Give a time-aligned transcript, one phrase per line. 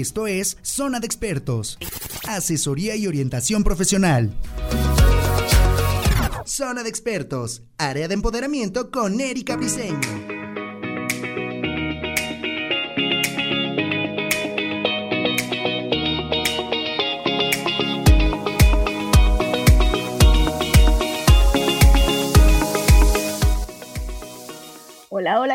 [0.00, 1.78] Esto es Zona de Expertos.
[2.28, 4.36] Asesoría y orientación profesional.
[6.44, 7.62] Zona de Expertos.
[7.78, 10.25] Área de empoderamiento con Erika Briseño.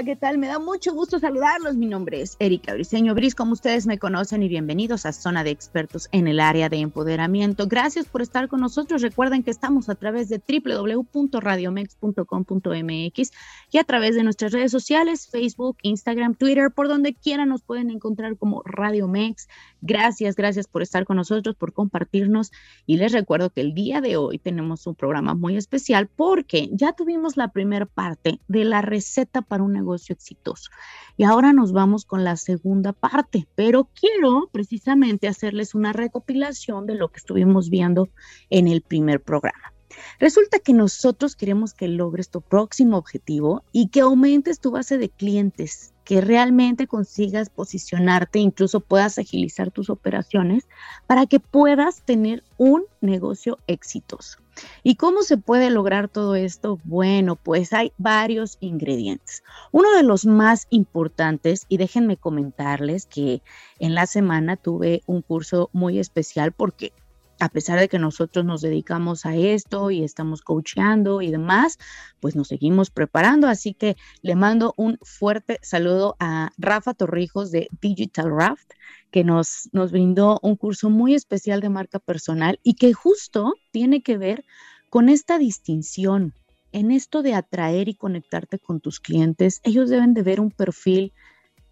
[0.01, 0.39] Hola, ¿qué tal?
[0.39, 1.75] Me da mucho gusto saludarlos.
[1.75, 5.51] Mi nombre es Erika Briseño Bris, como ustedes me conocen, y bienvenidos a Zona de
[5.51, 7.67] Expertos en el área de empoderamiento.
[7.67, 9.03] Gracias por estar con nosotros.
[9.03, 13.31] Recuerden que estamos a través de www.radiomex.com.mx
[13.69, 17.91] y a través de nuestras redes sociales, Facebook, Instagram, Twitter, por donde quiera nos pueden
[17.91, 19.49] encontrar como Radio Mex.
[19.81, 22.51] Gracias, gracias por estar con nosotros, por compartirnos.
[22.87, 26.93] Y les recuerdo que el día de hoy tenemos un programa muy especial porque ya
[26.93, 30.69] tuvimos la primera parte de la receta para un negocio exitoso.
[31.17, 36.95] Y ahora nos vamos con la segunda parte, pero quiero precisamente hacerles una recopilación de
[36.95, 38.09] lo que estuvimos viendo
[38.49, 39.73] en el primer programa.
[40.19, 45.09] Resulta que nosotros queremos que logres tu próximo objetivo y que aumentes tu base de
[45.09, 50.67] clientes, que realmente consigas posicionarte, incluso puedas agilizar tus operaciones
[51.07, 54.40] para que puedas tener un negocio exitoso.
[54.83, 56.79] ¿Y cómo se puede lograr todo esto?
[56.83, 59.43] Bueno, pues hay varios ingredientes.
[59.71, 63.41] Uno de los más importantes, y déjenme comentarles que
[63.79, 66.93] en la semana tuve un curso muy especial porque
[67.41, 71.79] a pesar de que nosotros nos dedicamos a esto y estamos coacheando y demás,
[72.19, 73.47] pues nos seguimos preparando.
[73.47, 78.69] Así que le mando un fuerte saludo a Rafa Torrijos de Digital Raft,
[79.09, 84.03] que nos, nos brindó un curso muy especial de marca personal y que justo tiene
[84.03, 84.45] que ver
[84.91, 86.35] con esta distinción.
[86.71, 91.11] En esto de atraer y conectarte con tus clientes, ellos deben de ver un perfil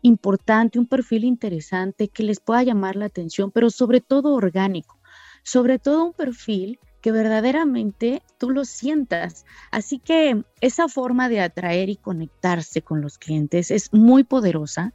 [0.01, 4.98] importante, un perfil interesante que les pueda llamar la atención, pero sobre todo orgánico
[5.43, 9.45] sobre todo un perfil que verdaderamente tú lo sientas.
[9.71, 14.93] Así que esa forma de atraer y conectarse con los clientes es muy poderosa.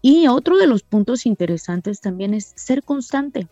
[0.00, 3.48] Y otro de los puntos interesantes también es ser constante.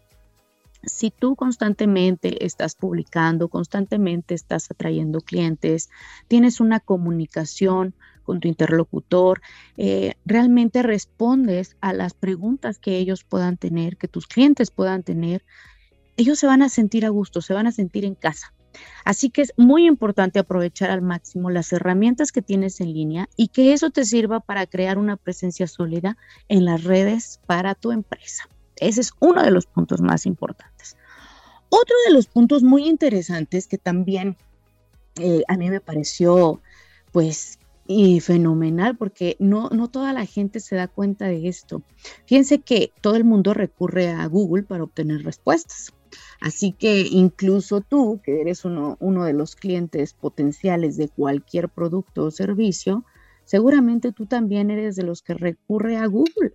[0.84, 5.91] Si tú constantemente estás publicando, constantemente estás atrayendo clientes,
[6.28, 9.41] tienes una comunicación con tu interlocutor,
[9.77, 15.44] eh, realmente respondes a las preguntas que ellos puedan tener, que tus clientes puedan tener,
[16.16, 18.53] ellos se van a sentir a gusto, se van a sentir en casa.
[19.04, 23.49] Así que es muy importante aprovechar al máximo las herramientas que tienes en línea y
[23.49, 26.16] que eso te sirva para crear una presencia sólida
[26.49, 28.49] en las redes para tu empresa.
[28.77, 30.97] Ese es uno de los puntos más importantes.
[31.69, 34.37] Otro de los puntos muy interesantes que también
[35.19, 36.60] eh, a mí me pareció
[37.12, 37.59] pues
[38.21, 41.83] fenomenal porque no, no toda la gente se da cuenta de esto.
[42.27, 45.93] Fíjense que todo el mundo recurre a Google para obtener respuestas.
[46.41, 52.31] Así que incluso tú, que eres uno, de los clientes potenciales de cualquier producto o
[52.31, 53.05] servicio,
[53.44, 56.53] seguramente tú también eres de los que recurre a Google.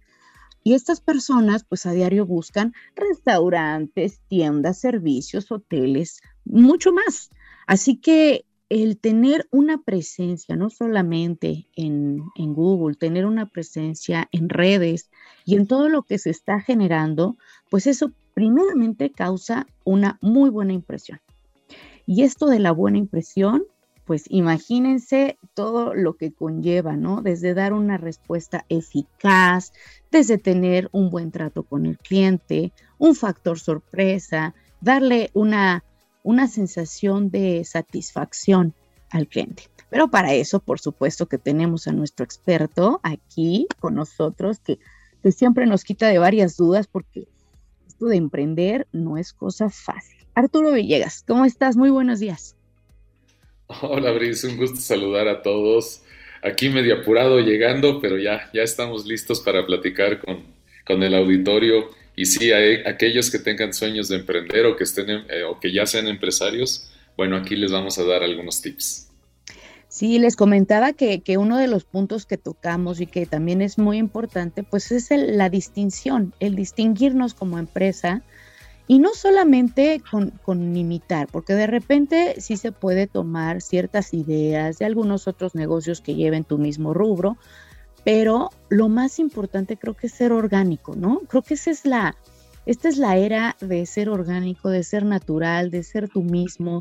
[0.63, 7.31] Y estas personas, pues a diario buscan restaurantes, tiendas, servicios, hoteles, mucho más.
[7.66, 14.47] Así que el tener una presencia, no solamente en, en, Google, tener una presencia en
[14.47, 15.09] redes
[15.44, 17.38] y en todo lo que se está generando,
[17.69, 21.19] pues eso primeramente causa una muy buena impresión.
[22.05, 23.63] Y esto de la buena impresión,
[24.05, 27.21] pues imagínense todo lo que conlleva, ¿no?
[27.21, 29.71] Desde dar una respuesta eficaz,
[30.11, 35.83] desde tener un buen trato con el cliente, un factor sorpresa, darle una,
[36.23, 38.73] una sensación de satisfacción
[39.11, 39.63] al cliente.
[39.89, 44.79] Pero para eso, por supuesto que tenemos a nuestro experto aquí con nosotros, que,
[45.21, 47.27] que siempre nos quita de varias dudas porque
[48.07, 50.17] de emprender no es cosa fácil.
[50.34, 51.75] Arturo Villegas, ¿cómo estás?
[51.75, 52.56] Muy buenos días.
[53.81, 56.01] Hola, Brice, un gusto saludar a todos.
[56.44, 60.44] Aquí medio apurado llegando, pero ya, ya estamos listos para platicar con,
[60.85, 61.90] con el auditorio.
[62.16, 65.72] Y sí, hay aquellos que tengan sueños de emprender o que, estén, eh, o que
[65.72, 69.10] ya sean empresarios, bueno, aquí les vamos a dar algunos tips.
[69.91, 73.97] Sí, les comentaba que, uno de los puntos que tocamos y que también es muy
[73.97, 78.22] importante, pues es la distinción, el distinguirnos como empresa
[78.88, 84.79] y no solamente con, con, imitar, porque de repente sí se puede tomar ciertas ideas
[84.79, 87.35] de algunos otros negocios que lleven tu mismo rubro,
[88.05, 91.20] pero lo más importante creo que es ser orgánico, ¿no?
[91.28, 92.16] Creo que esa es la,
[92.66, 96.79] esta es la era de ser orgánico, de ser natural, de ser tú mismo,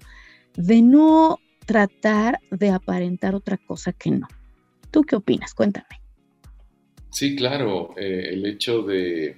[0.55, 4.29] de no tratar de aparentar otra cosa que no.
[4.91, 5.55] ¿Tú qué opinas?
[5.55, 6.01] Cuéntame.
[7.11, 9.37] Sí, claro, eh, el hecho de,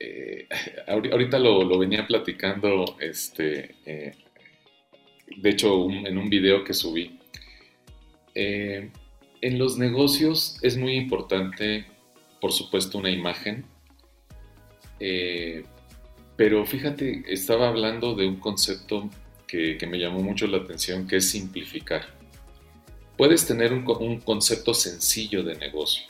[0.00, 0.48] eh,
[0.86, 4.14] ahorita lo, venía platicando, este, eh,
[5.36, 7.18] de hecho, en un video que subí.
[8.34, 11.86] En los negocios es muy importante,
[12.40, 13.64] por supuesto, una imagen.
[16.36, 19.10] pero fíjate, estaba hablando de un concepto
[19.48, 22.06] que, me llamó mucho la atención, que es simplificar.
[23.16, 26.04] Puedes tener un, concepto sencillo de negocio.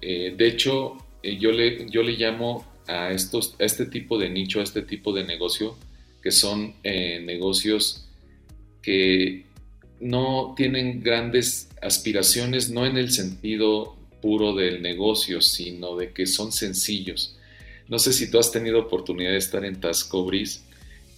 [0.00, 4.64] de hecho, yo, le, yo le llamo a, estos, a este tipo de nicho, a
[4.64, 5.76] este tipo de negocio,
[6.22, 8.08] que son eh, negocios
[8.82, 9.44] que
[10.00, 16.52] no tienen grandes aspiraciones, no en el sentido puro del negocio, sino de que son
[16.52, 17.36] sencillos.
[17.88, 20.64] No sé si tú has tenido oportunidad de estar en Tascobris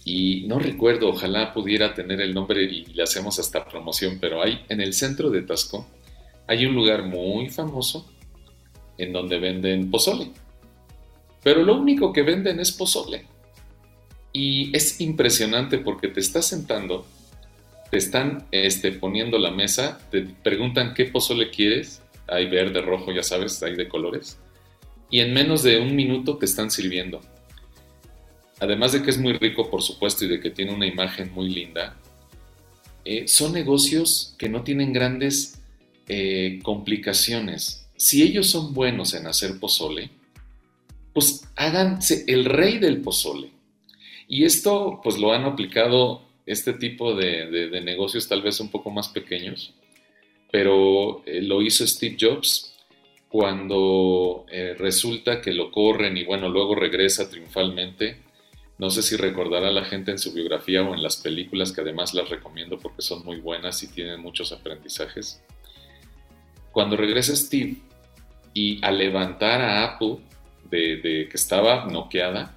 [0.09, 4.63] y no recuerdo, ojalá pudiera tener el nombre y le hacemos hasta promoción, pero hay
[4.69, 5.87] en el centro de Tasco
[6.47, 8.09] hay un lugar muy famoso
[8.97, 10.31] en donde venden pozole
[11.47, 13.25] pero lo único que venden es pozole.
[14.33, 17.05] Y es impresionante porque te estás sentando,
[17.89, 23.23] te están este, poniendo la mesa, te preguntan qué pozole quieres, hay verde, rojo, ya
[23.23, 24.37] sabes, hay de colores,
[25.09, 27.21] y en menos de un minuto te están sirviendo.
[28.59, 31.49] Además de que es muy rico, por supuesto, y de que tiene una imagen muy
[31.49, 31.95] linda,
[33.05, 35.61] eh, son negocios que no tienen grandes
[36.07, 37.87] eh, complicaciones.
[37.95, 40.09] Si ellos son buenos en hacer pozole,
[41.13, 43.51] pues háganse el rey del pozole.
[44.27, 49.09] Y esto pues lo han aplicado este tipo de, negocios tal vez un poco más
[49.09, 49.73] pequeños,
[50.51, 52.73] pero eh, lo hizo Steve Jobs
[53.27, 58.17] cuando eh, resulta que lo corren y bueno, luego regresa triunfalmente.
[58.77, 62.13] No sé si recordará la gente en su biografía o en las películas, que además
[62.13, 65.41] las recomiendo porque son muy buenas y tienen muchos aprendizajes.
[66.71, 67.77] Cuando regresa Steve
[68.53, 70.19] y al levantar a Apple,
[70.69, 72.55] de, que estaba noqueada,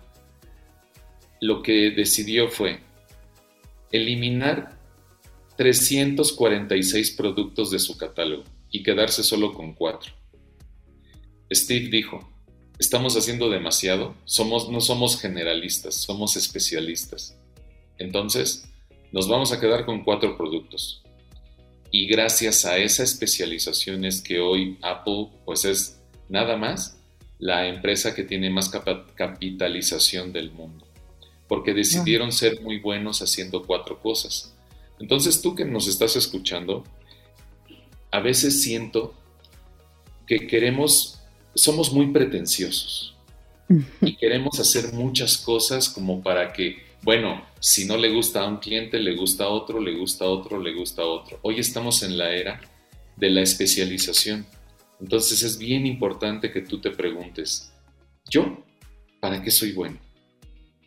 [1.41, 2.81] lo que decidió fue
[3.91, 4.79] eliminar
[5.57, 10.13] 346 productos de su catálogo y quedarse solo con cuatro.
[11.53, 12.31] Steve dijo,
[12.81, 17.37] estamos haciendo demasiado, somos, no somos generalistas, somos especialistas.
[17.99, 18.65] Entonces,
[19.12, 21.03] nos vamos a quedar con cuatro productos.
[21.91, 26.97] Y gracias a esa especialización es que hoy Apple pues es nada más
[27.38, 28.71] la empresa que tiene más
[29.15, 30.87] capitalización del mundo,
[31.49, 34.55] porque decidieron ser muy buenos haciendo cuatro cosas.
[34.99, 36.85] Entonces tú que nos estás escuchando,
[38.11, 39.15] a veces siento
[40.26, 41.20] que queremos,
[41.55, 43.17] somos muy pretenciosos
[44.00, 48.58] y queremos hacer muchas cosas como para que, bueno, si no le gusta a un
[48.58, 51.38] cliente, le gusta a otro, le gusta a otro, le gusta a otro.
[51.43, 52.61] Hoy estamos en la era
[53.17, 54.47] de la especialización
[55.00, 57.73] entonces es bien importante que tú te preguntes,
[58.29, 58.64] ¿yo
[59.19, 59.99] para qué soy bueno?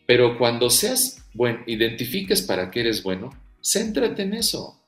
[0.06, 3.30] Pero cuando seas bueno, identifiques para qué eres bueno,
[3.60, 4.80] céntrate en eso.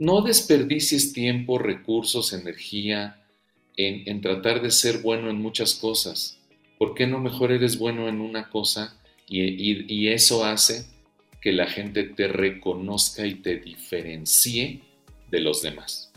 [0.00, 3.24] No desperdicies tiempo, recursos, energía
[3.78, 6.38] en, tratar de ser bueno en muchas cosas.
[6.78, 10.86] ¿Por qué no mejor eres bueno en una cosa y eso hace
[11.40, 14.82] que la gente te reconozca y te diferencie
[15.30, 16.12] de los demás?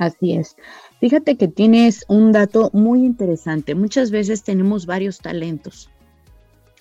[0.00, 0.56] Así es.
[0.98, 3.74] Fíjate que tienes un dato muy interesante.
[3.74, 5.90] Muchas veces tenemos varios talentos,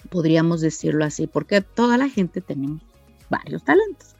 [0.10, 2.82] podríamos decirlo así, porque toda la gente tenemos
[3.30, 4.16] varios talentos.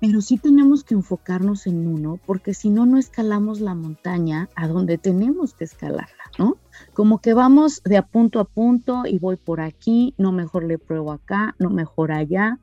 [0.00, 4.66] Pero sí tenemos que enfocarnos en uno, porque si no, no escalamos la montaña a
[4.66, 6.56] donde tenemos que escalarla, ¿no?
[6.94, 10.78] Como que vamos de a punto a punto y voy por aquí, no mejor le
[10.78, 12.58] pruebo acá, no mejor allá.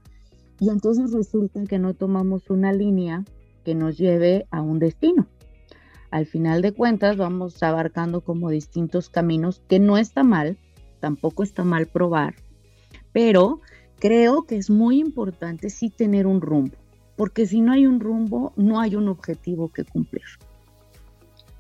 [0.60, 3.24] Y entonces resulta que no tomamos una línea
[3.64, 5.28] que nos lleve a un destino
[6.12, 10.58] al final de cuentas vamos abarcando como distintos caminos, que no está mal,
[11.00, 12.36] tampoco está mal probar,
[13.12, 13.62] pero
[14.00, 16.76] creo que es muy importante sí tener un rumbo,
[17.18, 20.24] porque si no hay un rumbo, no hay un objetivo que cumplir.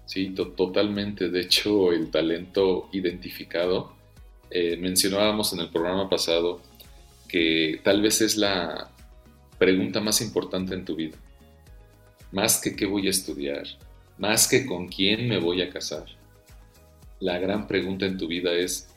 [0.05, 1.29] Sí, totalmente.
[1.29, 3.91] De hecho, el talento identificado,
[4.49, 6.61] eh, mencionábamos en el programa pasado
[7.27, 8.89] que tal vez es la
[9.57, 11.17] pregunta más importante en tu vida.
[12.31, 13.65] Más que qué voy a estudiar,
[14.17, 16.05] más que con quién me voy a casar.
[17.19, 18.89] La gran pregunta en tu vida es,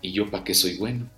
[0.00, 1.10] ¿y yo para qué soy bueno?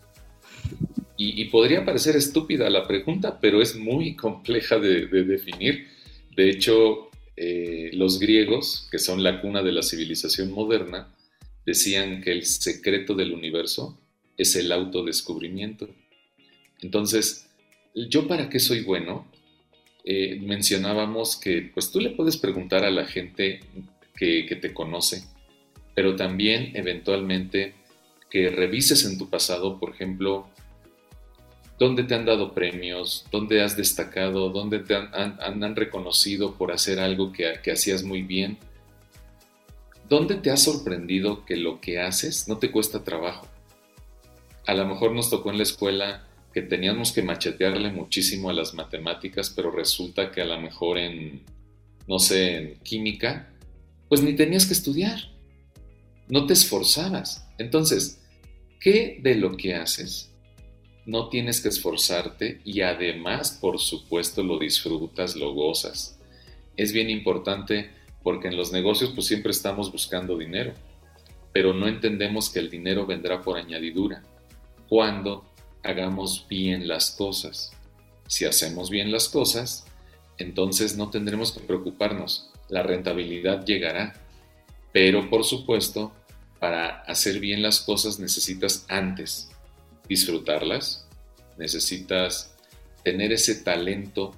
[1.19, 5.89] Y, podría parecer estúpida la pregunta, pero es muy compleja de, definir.
[6.37, 11.15] De hecho, eh, los griegos, que son la cuna de la civilización moderna,
[11.65, 13.99] decían que el secreto del universo
[14.37, 15.89] es el autodescubrimiento.
[16.81, 17.49] Entonces,
[17.95, 19.27] ¿yo para qué soy bueno?
[20.05, 23.61] Eh, mencionábamos que pues tú le puedes preguntar a la gente
[24.17, 25.25] que, te conoce,
[25.95, 27.75] pero también eventualmente
[28.31, 30.49] que revises en tu pasado, por ejemplo,
[31.79, 37.33] dónde te han dado premios, dónde has destacado, dónde te han, reconocido por hacer algo
[37.33, 38.59] que, que hacías muy bien.
[40.09, 43.47] ¿Dónde te ha sorprendido que lo que haces no te cuesta trabajo?
[44.67, 48.73] A lo mejor nos tocó en la escuela que teníamos que machetearle muchísimo a las
[48.73, 51.43] matemáticas, pero resulta que a lo mejor en,
[52.07, 53.53] no sé, en química,
[54.09, 55.19] pues ni tenías que estudiar,
[56.29, 57.47] no te esforzabas.
[57.59, 58.23] Entonces,
[58.81, 60.33] ¿qué de lo que haces
[61.07, 66.19] no tienes que esforzarte y además, por supuesto, lo disfrutas, lo gozas?
[66.77, 67.91] Es bien importante
[68.23, 70.75] porque en los negocios pues siempre estamos buscando dinero,
[71.53, 74.23] pero no entendemos que el dinero vendrá por añadidura.
[74.89, 75.45] Cuando
[75.85, 77.73] hagamos bien las cosas.
[78.27, 79.87] Si hacemos bien las cosas,
[80.39, 82.51] entonces no tendremos que preocuparnos.
[82.69, 84.15] La rentabilidad llegará.
[84.93, 86.13] Pero por supuesto,
[86.59, 89.51] para hacer bien las cosas necesitas antes
[90.09, 91.07] disfrutarlas,
[91.59, 92.55] necesitas
[93.03, 94.35] tener ese talento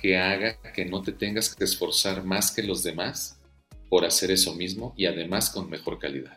[0.00, 3.38] que haga que no te tengas que esforzar más que los demás
[3.88, 6.36] por hacer eso mismo y además con mejor calidad.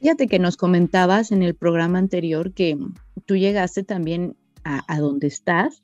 [0.00, 2.76] Fíjate que nos comentabas en el programa anterior que
[3.26, 5.82] tú llegaste también a, donde estás,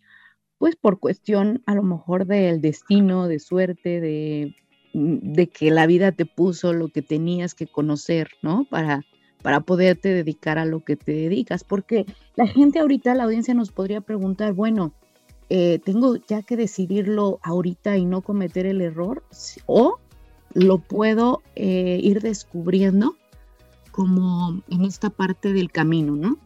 [0.58, 4.54] pues por cuestión a lo mejor del destino, de suerte, de,
[4.94, 8.66] de que la vida te puso lo que tenías que conocer, ¿no?
[8.70, 9.04] Para,
[9.42, 11.64] para poderte dedicar a lo que te dedicas.
[11.64, 12.06] Porque
[12.37, 14.92] la gente ahorita, la audiencia nos podría preguntar, bueno,
[15.49, 19.25] eh, ¿tengo ya que decidirlo ahorita y no cometer el error?
[19.66, 19.99] ¿O
[20.54, 23.16] lo puedo eh, ir descubriendo
[23.90, 26.38] como en esta parte del camino, ¿no?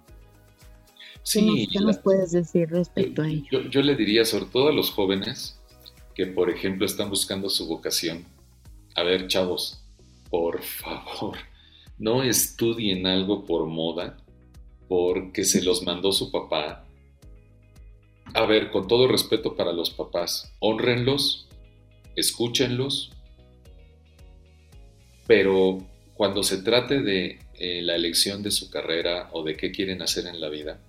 [1.23, 1.69] Sí.
[1.73, 3.45] ¿Qué nos, puedes decir respecto a ello?
[3.51, 5.59] Yo, yo, le diría sobre todo a los jóvenes
[6.15, 8.27] que, por ejemplo, están buscando su vocación.
[8.95, 9.83] A ver, chavos,
[10.31, 11.39] por favor,
[11.99, 14.17] no estudien algo por moda,
[14.89, 16.85] porque se los mandó su papá.
[18.35, 21.49] A ver, con todo respeto para los papás, honrenlos,
[22.17, 23.13] escúchenlos,
[25.27, 25.79] pero
[26.15, 30.27] cuando se trate de eh, la elección de su carrera o de qué quieren hacer
[30.27, 30.81] en la vida,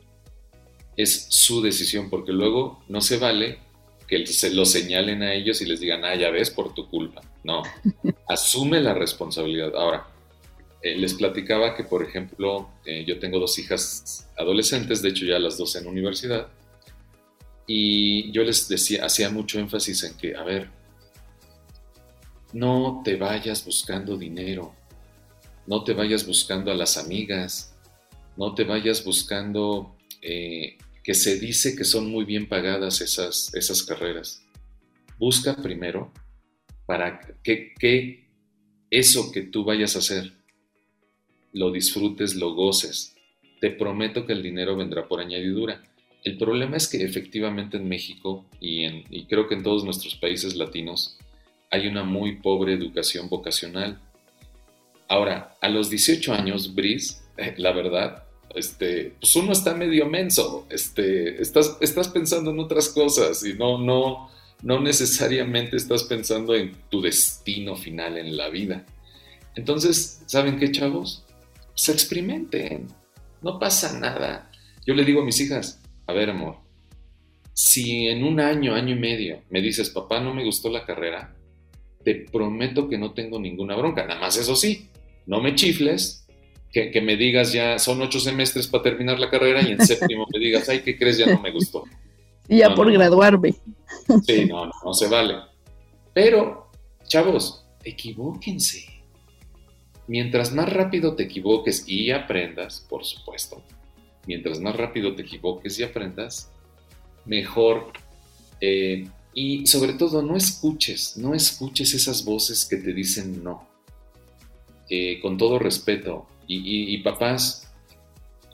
[0.98, 3.60] es su decisión, porque luego no se vale
[4.08, 7.22] que se lo señalen a ellos y les digan, ah, ya ves, por tu culpa.
[7.44, 7.64] No,
[8.28, 9.76] asume la responsabilidad.
[9.76, 10.08] Ahora,
[10.86, 15.40] eh, les platicaba que, por ejemplo, eh, yo tengo dos hijas adolescentes, de hecho ya
[15.40, 16.48] las dos en universidad,
[17.66, 20.70] y yo les decía, hacía mucho énfasis en que, a ver,
[22.54, 24.76] no te vayas buscando dinero,
[25.66, 27.76] no te vayas buscando a las amigas,
[28.38, 33.82] no te vayas buscando eh, que se dice que son muy bien pagadas esas, esas
[33.82, 34.44] carreras.
[35.18, 36.14] Busca primero
[36.86, 38.30] para que, que
[38.92, 40.45] eso que tú vayas a hacer
[41.56, 43.16] lo disfrutes, lo goces.
[43.60, 45.82] Te prometo que el dinero vendrá por añadidura.
[46.24, 51.18] El problema es que efectivamente en México y, creo que en todos nuestros países latinos
[51.72, 54.00] hay una muy pobre educación vocacional
[55.08, 57.18] Ahora, a los 18 años, Brice,
[57.58, 58.24] la verdad,
[58.56, 63.78] este, pues uno está medio menso, este, estás, estás pensando en otras cosas y no,
[63.78, 64.30] no,
[64.62, 68.86] no necesariamente estás pensando en tu destino final en la vida.
[69.56, 71.25] Entonces, ¿saben qué, chavos?
[71.76, 72.88] Se experimenten,
[73.42, 74.52] no pasa nada.
[74.86, 76.58] Yo le digo a mis hijas, a ver, amor,
[77.54, 81.36] si en un año, año y medio me dices, papá, no me gustó la carrera,
[82.04, 84.06] te prometo que no tengo ninguna bronca.
[84.06, 84.90] Nada más eso sí,
[85.26, 86.28] no me chifles,
[86.72, 90.40] que, me digas ya, son ocho semestres para terminar la carrera y en séptimo me
[90.40, 91.18] digas, ay, ¿qué crees?
[91.18, 91.84] Ya no me gustó.
[92.50, 93.56] Y ya por graduarme.
[94.26, 95.36] Sí, no, no, no se vale.
[96.14, 96.70] Pero,
[97.08, 98.95] chavos, equivóquense.
[100.08, 103.64] Mientras más rápido te equivoques y aprendas, por supuesto,
[104.28, 106.52] mientras más rápido te equivoques y aprendas,
[107.26, 107.92] mejor.
[108.62, 113.68] Eh, y sobre todo, no escuches, no escuches esas voces que te dicen no.
[114.90, 117.68] Eh, con todo respeto, y, papás,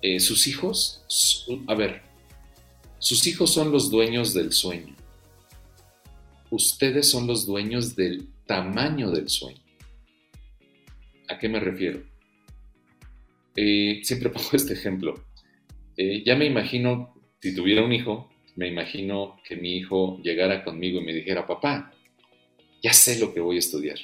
[0.01, 1.03] eh, sus hijos,
[1.67, 2.01] a ver,
[2.99, 4.95] sus hijos son los dueños del sueño.
[6.49, 9.60] Ustedes son los dueños del tamaño del sueño.
[11.31, 12.03] ¿A qué me refiero?
[13.55, 15.23] Eh, siempre pongo este ejemplo.
[15.97, 21.05] ya me imagino, si tuviera un hijo, me imagino que mi hijo llegara conmigo y
[21.05, 21.93] me dijera, papá,
[22.83, 23.97] ya sé lo que voy a estudiar.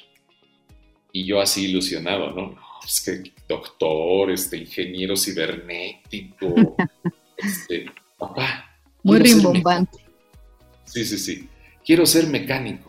[1.11, 2.51] Y yo así ilusionado, ¿no?
[2.51, 6.77] No, es que doctor, este ingeniero cibernético,
[7.37, 8.79] este, papá.
[9.03, 9.97] Muy rimbombante.
[10.85, 11.49] Sí, sí, sí.
[11.85, 12.86] Quiero ser mecánico.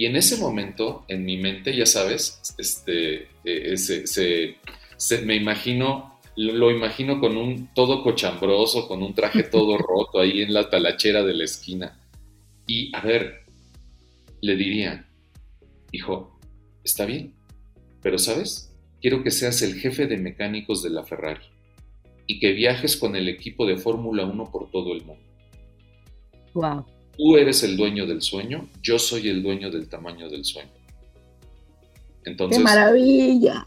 [0.00, 6.70] Y en ese momento, en mi mente, ya sabes, este, eh, se, me imagino, lo,
[6.70, 11.34] imagino con un todo cochambroso, con un traje todo roto ahí en la talachera de
[11.34, 12.00] la esquina.
[12.66, 13.44] Y a ver,
[14.40, 15.06] le diría,
[15.92, 16.40] hijo,
[16.82, 17.34] está bien,
[18.00, 21.44] pero sabes, quiero que seas el jefe de mecánicos de la Ferrari
[22.26, 25.28] y que viajes con el equipo de Fórmula 1 por todo el mundo.
[26.54, 26.86] Wow.
[27.16, 30.70] Tú eres el dueño del sueño, yo soy el dueño del tamaño del sueño.
[32.24, 33.64] Entonces, ¡Qué maravilla!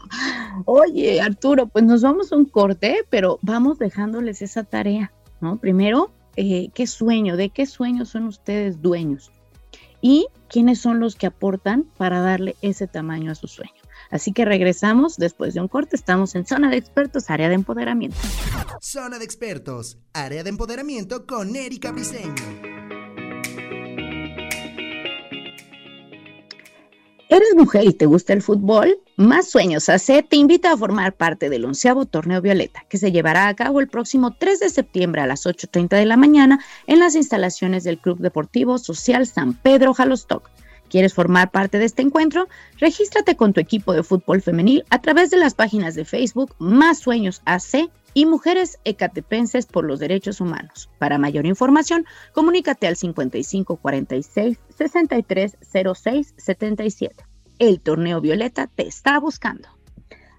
[0.64, 5.58] Oye, Arturo, pues nos vamos a un corte, pero vamos dejándoles esa tarea, ¿no?
[5.58, 7.36] Primero, eh, ¿qué sueño?
[7.36, 9.30] ¿De qué sueño son ustedes dueños?
[10.00, 13.72] Y quiénes son los que aportan para darle ese tamaño a su sueño.
[14.10, 15.96] Así que regresamos después de un corte.
[15.96, 18.16] Estamos en Zona de Expertos, área de empoderamiento.
[18.80, 22.73] Zona de Expertos, área de empoderamiento con Erika Briseño.
[27.30, 28.98] ¿Eres mujer y te gusta el fútbol?
[29.16, 33.48] Más Sueños AC te invita a formar parte del onceavo torneo Violeta, que se llevará
[33.48, 37.14] a cabo el próximo 3 de septiembre a las 8.30 de la mañana en las
[37.14, 40.50] instalaciones del Club Deportivo Social San Pedro Jalostoc.
[40.88, 42.48] ¿Quieres formar parte de este encuentro?
[42.78, 46.98] Regístrate con tu equipo de fútbol femenil a través de las páginas de Facebook Más
[46.98, 50.88] Sueños AC y Mujeres Ecatepenses por los Derechos Humanos.
[50.98, 57.24] Para mayor información, comunícate al 5546 6306 77.
[57.58, 59.68] El torneo Violeta te está buscando.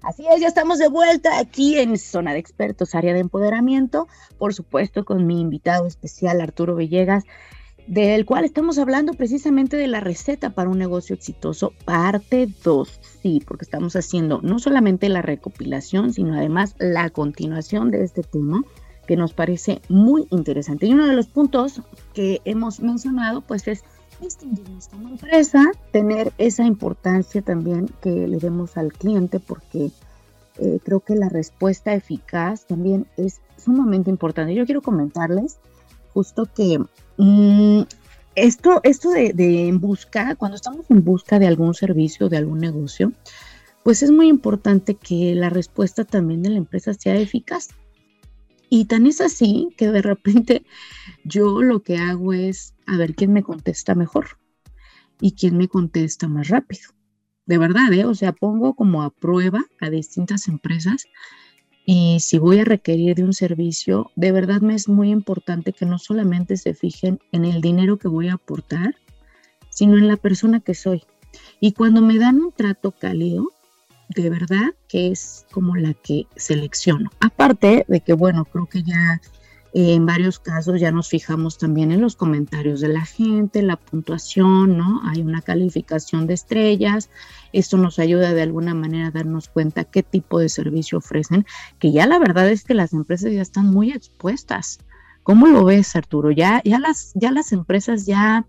[0.05, 4.53] Así es, ya estamos de vuelta aquí en Zona de Expertos, área de empoderamiento, por
[4.53, 7.23] supuesto con mi invitado especial Arturo Villegas,
[7.87, 12.99] del cual estamos hablando precisamente de la receta para un negocio exitoso, parte 2.
[13.21, 18.63] Sí, porque estamos haciendo no solamente la recopilación, sino además la continuación de este tema
[19.07, 20.87] que nos parece muy interesante.
[20.87, 21.81] Y uno de los puntos
[22.13, 23.83] que hemos mencionado, pues es
[24.19, 29.91] distinguirnos como empresa, tener esa importancia también que le demos al cliente, porque
[30.57, 34.55] eh, creo que la respuesta eficaz también es sumamente importante.
[34.55, 35.59] Yo quiero comentarles
[36.15, 36.79] justo que
[37.17, 37.81] mm,
[38.35, 42.59] esto, esto de, de, en busca, cuando estamos en busca de algún servicio, de algún
[42.59, 43.11] negocio,
[43.83, 47.67] pues es muy importante que la respuesta también de la empresa sea eficaz.
[48.69, 50.65] Y tan es así que de repente
[51.25, 54.39] yo lo que hago es a ver quién me contesta mejor
[55.19, 56.89] y quién me contesta más rápido.
[57.45, 58.05] De verdad, ¿eh?
[58.05, 61.05] o sea, pongo como a prueba a distintas empresas
[61.85, 65.85] y si voy a requerir de un servicio, de verdad me es muy importante que
[65.85, 68.95] no solamente se fijen en el dinero que voy a aportar,
[69.69, 71.03] sino en la persona que soy.
[71.59, 73.51] Y cuando me dan un trato cálido,
[74.09, 77.11] de verdad que es como la que selecciono.
[77.19, 79.21] Aparte de que, bueno, creo que ya
[79.77, 84.77] en varios casos ya nos fijamos también en los comentarios de la gente, la puntuación,
[84.77, 85.01] ¿no?
[85.03, 87.09] Hay una calificación de estrellas.
[87.51, 91.45] Esto nos ayuda de alguna manera a darnos cuenta qué tipo de servicio ofrecen,
[91.77, 94.79] que ya la verdad es que las empresas ya están muy expuestas.
[95.23, 96.31] ¿Cómo lo ves, Arturo?
[96.31, 98.47] Ya, ya, las, ya las empresas ya,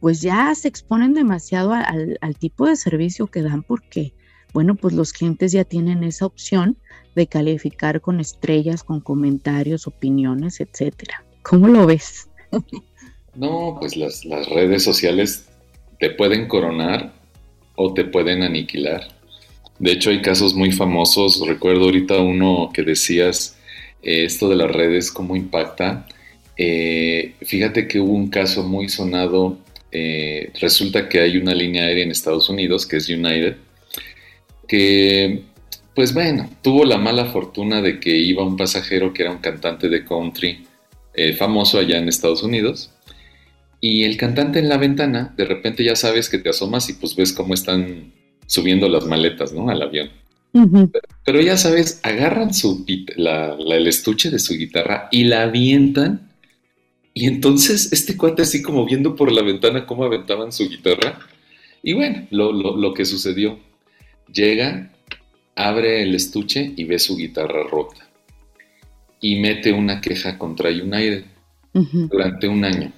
[0.00, 4.14] pues ya se exponen demasiado al, al tipo de servicio que dan porque,
[4.54, 6.78] bueno, pues los clientes ya tienen esa opción
[7.16, 11.24] de calificar con estrellas, con comentarios, opiniones, etcétera.
[11.42, 12.28] ¿Cómo lo ves?
[13.34, 15.46] No, pues las, redes sociales
[15.98, 17.12] te pueden coronar
[17.74, 19.08] o te pueden aniquilar.
[19.80, 21.44] De hecho, hay casos muy famosos.
[21.44, 23.58] Recuerdo ahorita uno que decías,
[24.04, 26.06] eh, esto de las redes, cómo impacta.
[26.56, 29.58] Eh, fíjate que hubo un caso muy sonado.
[29.90, 33.56] Eh, resulta que hay una línea aérea en Estados Unidos, que es United,
[34.66, 35.44] que
[35.94, 39.88] pues bueno, tuvo la mala fortuna de que iba un pasajero que era un cantante
[39.88, 40.66] de country
[41.14, 42.90] eh, famoso allá en Estados Unidos.
[43.80, 47.14] Y el cantante en la ventana, de repente ya sabes que te asomas y pues
[47.14, 48.12] ves cómo están
[48.46, 49.68] subiendo las maletas, ¿no?
[49.68, 50.10] Al avión.
[51.24, 56.28] pero, ya sabes, agarran su, el estuche de su guitarra y la avientan.
[57.12, 61.20] Y entonces este cuate así como viendo por la ventana cómo aventaban su guitarra.
[61.82, 63.58] Y bueno, lo, lo que sucedió.
[64.32, 64.90] Llega,
[65.56, 68.08] abre el estuche y ve su guitarra rota.
[69.20, 71.24] Y mete una queja contra United
[71.72, 72.92] durante un año.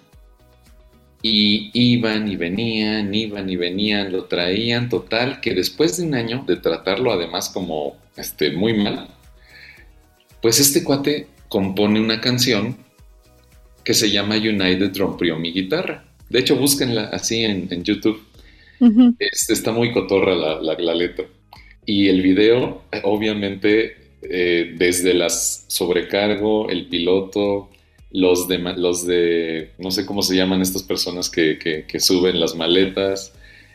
[1.22, 6.44] Y iban y venían, iban y venían, lo traían, total, que después de un año
[6.46, 9.08] de tratarlo además como este, muy mal,
[10.42, 12.76] pues este cuate compone una canción
[13.82, 16.04] que se llama United rompió mi guitarra.
[16.28, 18.25] De hecho, búsquenla así en, YouTube.
[19.18, 21.26] Este, está muy cotorra la, la letra.
[21.84, 27.70] Y el video, obviamente, eh, desde las sobrecargo, el piloto,
[28.10, 32.56] los de, los de, no sé cómo se llaman estas personas que, que, suben las
[32.56, 33.34] maletas,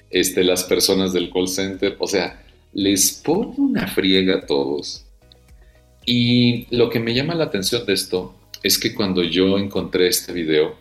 [0.09, 5.05] este, las personas del call center, o sea, les pone una friega a todos.
[6.05, 10.33] Y lo que me llama la atención de esto es que cuando yo encontré este
[10.33, 10.75] video,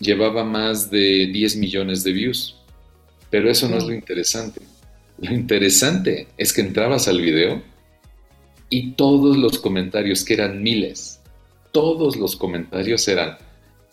[0.00, 2.56] llevaba más de 10 millones de views.
[3.30, 4.60] Pero eso no es lo interesante.
[5.18, 7.62] Lo interesante es que entrabas al video
[8.68, 11.20] y todos los comentarios, que eran miles,
[11.72, 13.36] todos los comentarios eran,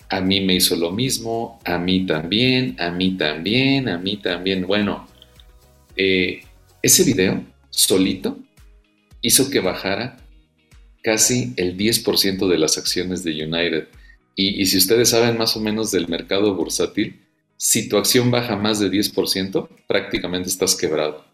[0.10, 4.65] a mí me hizo lo mismo, a mí también, a mí también, a mí también.
[4.65, 5.08] Bueno,
[5.95, 6.41] eh,
[6.82, 8.38] ese video solito
[9.21, 10.17] hizo que bajara
[11.04, 13.88] casi el 10% de las acciones de United.
[14.36, 17.21] Y, si ustedes saben más o menos del mercado bursátil,
[17.58, 21.26] si tu acción baja más de 10%, prácticamente estás quebrado.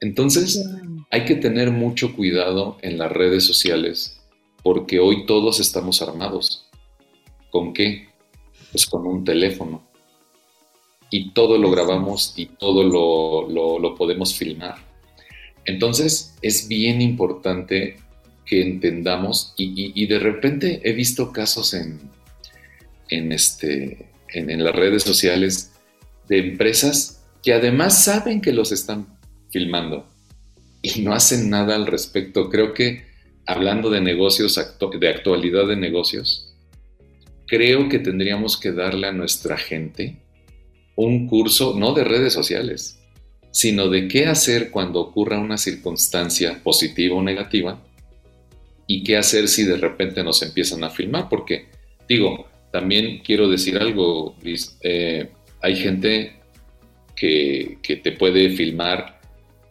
[0.00, 0.64] Entonces,
[1.10, 4.22] hay que tener mucho cuidado en las redes sociales
[4.62, 6.68] porque hoy todos estamos armados.
[7.50, 8.08] ¿Con qué?
[8.70, 9.82] Pues con un teléfono.
[11.10, 14.76] Y todo lo grabamos y todo lo, podemos filmar.
[15.64, 17.96] Entonces es bien importante
[18.46, 22.00] que entendamos y, de repente he visto casos en,
[23.08, 25.72] en, este, en, las redes sociales
[26.28, 29.18] de empresas que además saben que los están
[29.50, 30.08] filmando
[30.80, 32.48] y no hacen nada al respecto.
[32.48, 33.04] Creo que
[33.46, 34.58] hablando de negocios,
[34.98, 36.54] de actualidad de negocios,
[37.46, 40.22] creo que tendríamos que darle a nuestra gente
[40.96, 42.98] un curso no de redes sociales,
[43.50, 47.82] sino de qué hacer cuando ocurra una circunstancia positiva o negativa
[48.86, 51.66] y qué hacer si de repente nos empiezan a filmar, porque
[52.08, 54.34] digo, también quiero decir algo,
[54.80, 55.28] eh,
[55.60, 56.40] hay gente
[57.14, 59.20] que, te puede filmar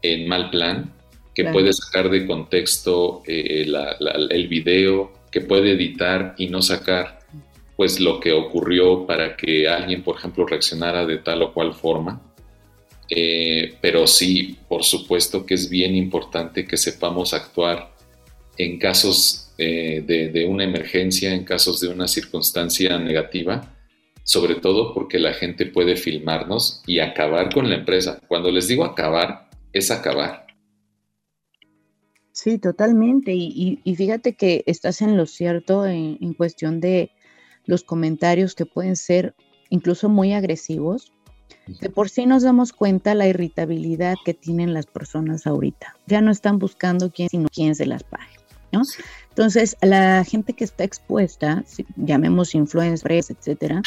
[0.02, 0.94] en mal plan,
[1.34, 3.66] que puede sacar de contexto eh,
[4.30, 7.20] el video, que puede editar y no sacar
[7.76, 12.22] pues lo que ocurrió para que alguien, por ejemplo, reaccionara de tal o cual forma.
[13.10, 17.92] Eh, pero sí, por supuesto que es bien importante que sepamos actuar
[18.58, 20.02] en casos eh,
[20.34, 23.76] de, una emergencia, en casos de una circunstancia negativa,
[24.24, 28.20] sobre todo porque la gente puede filmarnos y acabar con la empresa.
[28.28, 30.48] Cuando les digo acabar, es acabar.
[32.32, 33.34] Sí, totalmente.
[33.34, 37.12] Y, fíjate que estás en lo cierto en cuestión de,
[37.66, 39.36] los comentarios que pueden ser
[39.70, 41.12] incluso muy agresivos,
[41.68, 45.96] de por sí nos damos cuenta la irritabilidad que tienen las personas ahorita.
[46.08, 48.36] Ya no están buscando quién, sino quién se las pague,
[48.72, 48.82] ¿no?
[49.32, 51.64] Entonces, la gente que está expuesta,
[51.96, 53.82] llamemos influencers, etcétera,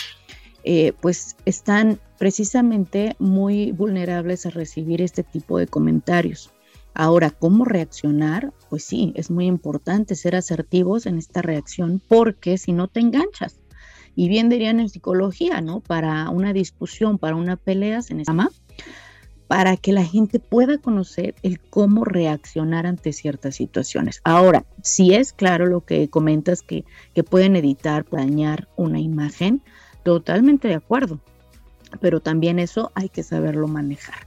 [0.65, 6.51] eh, pues están precisamente muy vulnerables a recibir este tipo de comentarios.
[6.95, 8.53] Ahora, ¿cómo reaccionar?
[8.71, 13.61] Pues sí, es muy importante ser asertivos en esta reacción porque si no te enganchas,
[14.17, 15.81] y bien dirían en psicología, ¿no?
[15.81, 18.49] Para una discusión, para una pelea, se necesita
[19.49, 24.21] para que la gente pueda conocer el cómo reaccionar ante ciertas situaciones.
[24.25, 29.63] Ahora, si es claro lo que comentas que, que pueden editar, dañar una imagen,
[30.03, 31.21] totalmente de acuerdo,
[32.01, 34.27] pero también eso hay que saberlo manejar.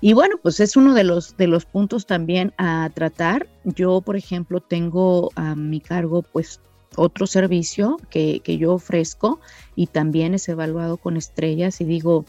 [0.00, 3.48] Y bueno, pues es uno de los, de los puntos también a tratar.
[3.64, 6.60] Yo, por ejemplo, tengo a mi cargo pues
[6.96, 9.40] otro servicio que, yo ofrezco
[9.74, 12.24] y también es evaluado con estrellas y digo,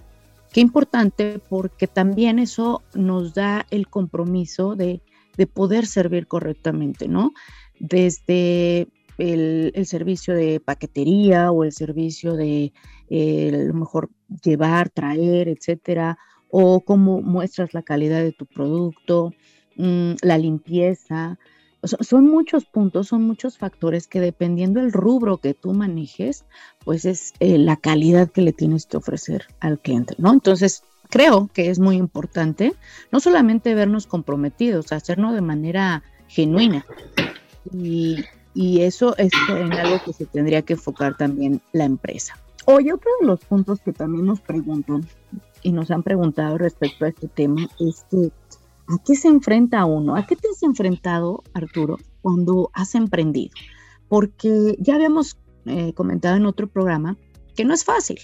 [0.56, 5.02] qué importante porque también eso nos da el compromiso de,
[5.54, 7.34] poder servir correctamente, ¿no?
[7.78, 8.88] Desde
[9.18, 12.72] el, servicio de paquetería o el servicio de
[13.10, 14.12] eh, a lo mejor
[14.46, 16.18] llevar, traer, etcétera,
[16.50, 19.34] o cómo muestras la calidad de tu producto,
[19.76, 21.38] mm, la limpieza,
[21.84, 26.46] son muchos puntos, son muchos factores que dependiendo del rubro que tú manejes,
[26.86, 30.32] pues es eh, la calidad que le tienes que ofrecer al cliente, ¿no?
[30.32, 32.74] Entonces, creo que es muy importante
[33.12, 36.86] no solamente vernos comprometidos, hacerlo de manera genuina.
[37.74, 38.24] Y,
[38.56, 42.38] eso es en algo que se tendría que enfocar también la empresa.
[42.66, 45.06] Oye, otro de los puntos que también nos preguntan
[45.62, 48.32] y nos han preguntado respecto a este tema es que
[48.88, 50.16] ¿A qué se enfrenta uno?
[50.16, 53.52] ¿A qué te has enfrentado, Arturo, cuando has emprendido?
[54.08, 57.18] Porque ya habíamos eh, comentado en otro programa
[57.56, 58.20] que no es fácil,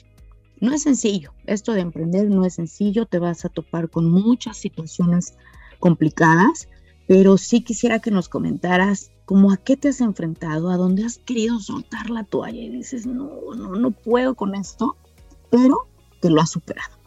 [0.60, 1.34] no es sencillo.
[1.48, 5.36] Esto de emprender no es sencillo, te vas a topar con muchas situaciones
[5.80, 6.70] complicadas,
[7.08, 11.18] pero sí quisiera que nos comentaras cómo a qué te has enfrentado, a dónde has
[11.18, 14.96] querido soltar la toalla y dices, no, no, no puedo con esto,
[15.50, 15.88] pero
[16.22, 17.02] que lo has superado.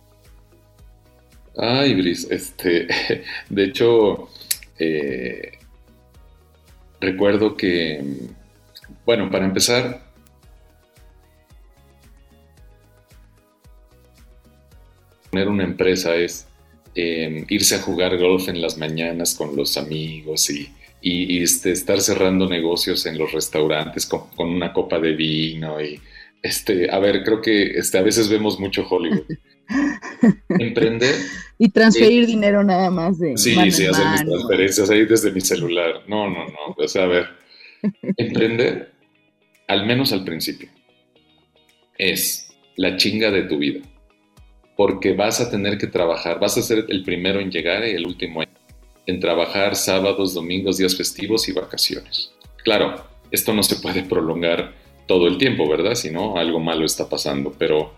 [1.57, 2.89] Ah, Ibris, este,
[3.49, 4.29] de hecho,
[4.79, 5.53] eh,
[7.01, 8.33] recuerdo que,
[9.07, 10.14] bueno, para empezar,
[15.35, 16.47] poner una empresa es
[16.95, 20.69] em, irse a jugar golf en las mañanas con los amigos y,
[21.43, 26.01] este, estar cerrando negocios en los restaurantes con, una copa de vino y
[26.41, 29.27] este, a ver, creo que este, a veces vemos mucho Hollywood.
[30.51, 31.17] Emprender.
[31.59, 33.37] Y transferir dinero nada más de.
[33.37, 36.03] Sí, sí, hacer mis transferencias ahí desde mi celular.
[36.07, 36.77] No, no, no.
[36.77, 37.27] O sea, a ver,
[38.17, 38.93] emprender,
[39.67, 40.69] al menos al principio,
[41.99, 43.81] es la chinga de tu vida.
[44.77, 48.07] Porque vas a tener que trabajar, vas a ser el primero en llegar y el
[48.07, 48.43] último
[49.07, 52.33] en trabajar sábados, domingos, días festivos y vacaciones.
[52.65, 54.75] Claro, esto no se puede prolongar
[55.07, 55.95] todo el tiempo, ¿verdad?
[55.95, 57.93] Si no, algo malo está pasando, pero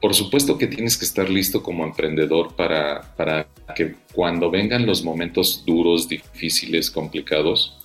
[0.00, 5.02] por supuesto que tienes que estar listo como emprendedor para, para que cuando vengan los
[5.02, 7.78] momentos duros, difíciles, complicados,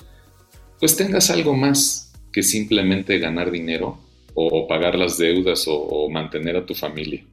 [0.80, 4.00] pues tengas algo más que simplemente ganar dinero
[4.34, 7.24] o pagar las deudas o, mantener a tu familia.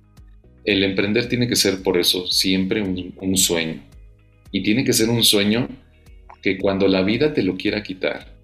[0.64, 3.82] El emprender tiene que ser por eso siempre un, sueño.
[4.50, 5.68] Y tiene que ser un sueño
[6.42, 8.34] que cuando la vida te lo quiera quitar,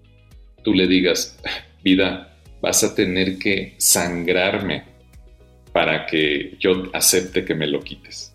[0.63, 1.39] tú le digas,
[1.83, 4.83] vida, vas a tener que sangrarme
[5.73, 8.31] para que yo acepte que me lo quites.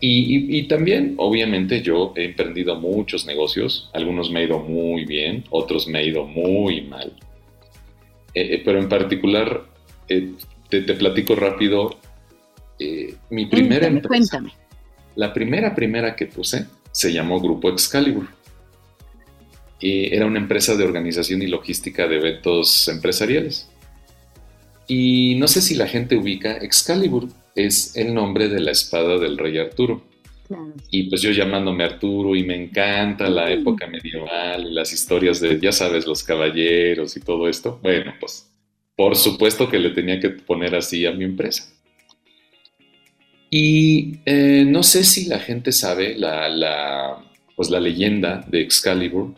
[0.00, 5.44] Y, y, también, obviamente, yo he emprendido muchos negocios, algunos me he ido muy bien,
[5.50, 7.12] otros me he ido muy mal.
[8.34, 9.64] Eh, eh, pero en particular,
[10.08, 10.32] eh,
[10.68, 11.98] te, platico rápido,
[13.30, 14.52] mi primera empresa, cuéntame.
[15.16, 18.28] la primera, primera que puse se llamó Grupo Excalibur.
[19.80, 23.68] Y era una empresa de organización y logística de eventos empresariales.
[24.86, 29.38] Y no sé si la gente ubica, Excalibur es el nombre de la espada del
[29.38, 30.02] rey Arturo.
[30.90, 35.58] Y pues yo llamándome Arturo y me encanta la época medieval y las historias de,
[35.58, 37.80] ya sabes, los caballeros y todo esto.
[37.82, 38.50] Bueno, pues
[38.94, 41.73] por supuesto que le tenía que poner así a mi empresa.
[43.56, 47.18] Y eh, no sé si la gente sabe la,
[47.54, 49.34] pues la leyenda de Excalibur.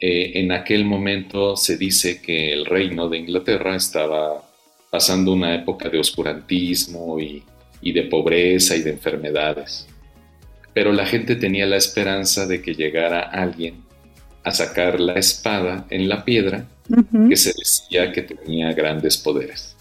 [0.00, 4.42] Eh, en aquel momento se dice que el reino de Inglaterra estaba
[4.90, 9.86] pasando una época de oscurantismo y de pobreza y de enfermedades
[10.74, 13.82] pero la gente tenía la esperanza de que llegara alguien
[14.44, 16.66] a sacar la espada en la piedra
[17.28, 19.71] que se decía que tenía grandes poderes.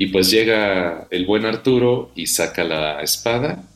[0.00, 3.68] Y pues llega el buen Arturo y saca la espada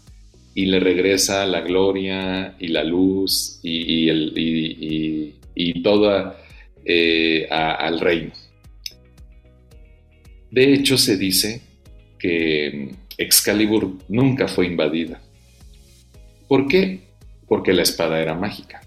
[0.55, 4.09] y le regresa la gloria y la luz y,
[5.55, 6.39] y, toda
[6.83, 8.33] eh, al reino.
[10.51, 11.61] De hecho, se dice
[12.19, 15.21] que Excalibur nunca fue invadida
[16.49, 17.01] ¿Por qué?
[17.47, 18.81] Porque la espada era mágica.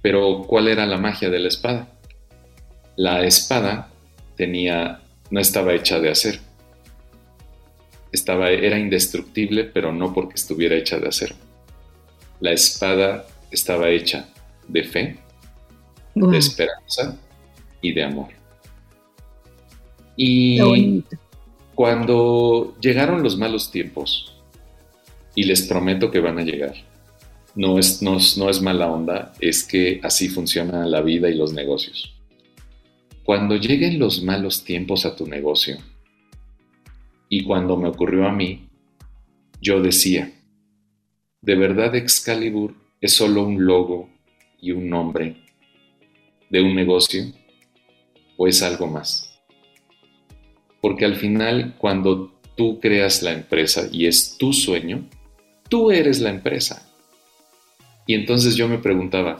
[0.00, 1.88] Pero ¿cuál era la magia de la espada?
[2.96, 3.90] La espada
[4.36, 5.00] tenía,
[5.32, 6.47] no estaba hecha de acero.
[8.12, 11.34] Estaba, era indestructible, pero no porque estuviera hecha de acero.
[12.40, 14.28] La espada estaba hecha
[14.66, 15.18] de fe,
[16.14, 17.18] de esperanza
[17.80, 18.28] y de amor.
[20.16, 21.04] Y
[21.74, 24.34] cuando llegaron los malos tiempos,
[25.38, 26.74] y les prometo que van a llegar,
[27.54, 32.12] no es, no, es mala onda, es que así funciona la vida y los negocios.
[33.22, 35.78] Cuando lleguen los malos tiempos a tu negocio,
[37.28, 38.68] y cuando me ocurrió a mí,
[39.60, 40.32] yo decía,
[41.42, 44.08] ¿de verdad Excalibur es solo un logo
[44.60, 45.36] y un nombre
[46.50, 47.24] de un negocio
[48.36, 49.40] o es algo más?
[50.80, 55.08] Porque al final, cuando tú creas la empresa y es tu sueño,
[55.68, 56.84] tú eres la empresa.
[58.06, 59.38] Y entonces yo me preguntaba,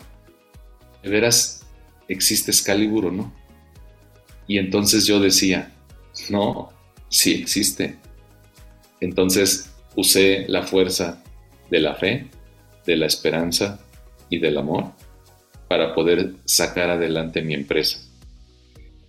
[1.02, 1.66] ¿de veras
[2.08, 3.32] existe Excalibur o no?
[4.46, 5.72] Y entonces yo decía,
[6.28, 6.70] no,
[7.08, 7.96] sí existe.
[9.00, 11.22] Entonces usé la fuerza
[11.70, 12.26] de la fe,
[12.86, 13.80] de la esperanza
[14.30, 14.92] y del amor
[15.68, 18.00] para poder sacar adelante mi empresa.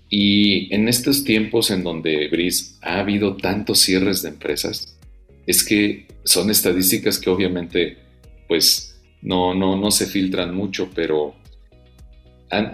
[0.09, 4.97] Y en estos tiempos en donde, Brice, ha habido tantos cierres de empresas,
[5.45, 7.97] es que son estadísticas que obviamente,
[8.47, 11.35] pues, no, no, no se filtran mucho, pero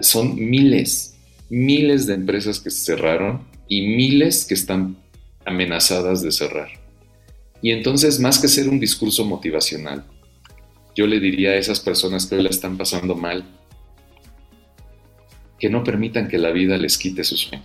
[0.02, 1.18] son miles,
[1.50, 4.98] miles de empresas que se cerraron y miles que están
[5.45, 6.69] amenazadas de cerrar.
[7.62, 10.03] Y entonces, más que ser un discurso motivacional,
[10.95, 13.43] yo le diría a esas personas que hoy la están pasando mal,
[15.60, 17.63] que no permitan que la vida les quite su sueño.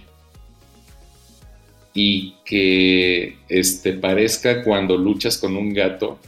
[1.93, 6.19] Y que este, parezca cuando luchas con un gato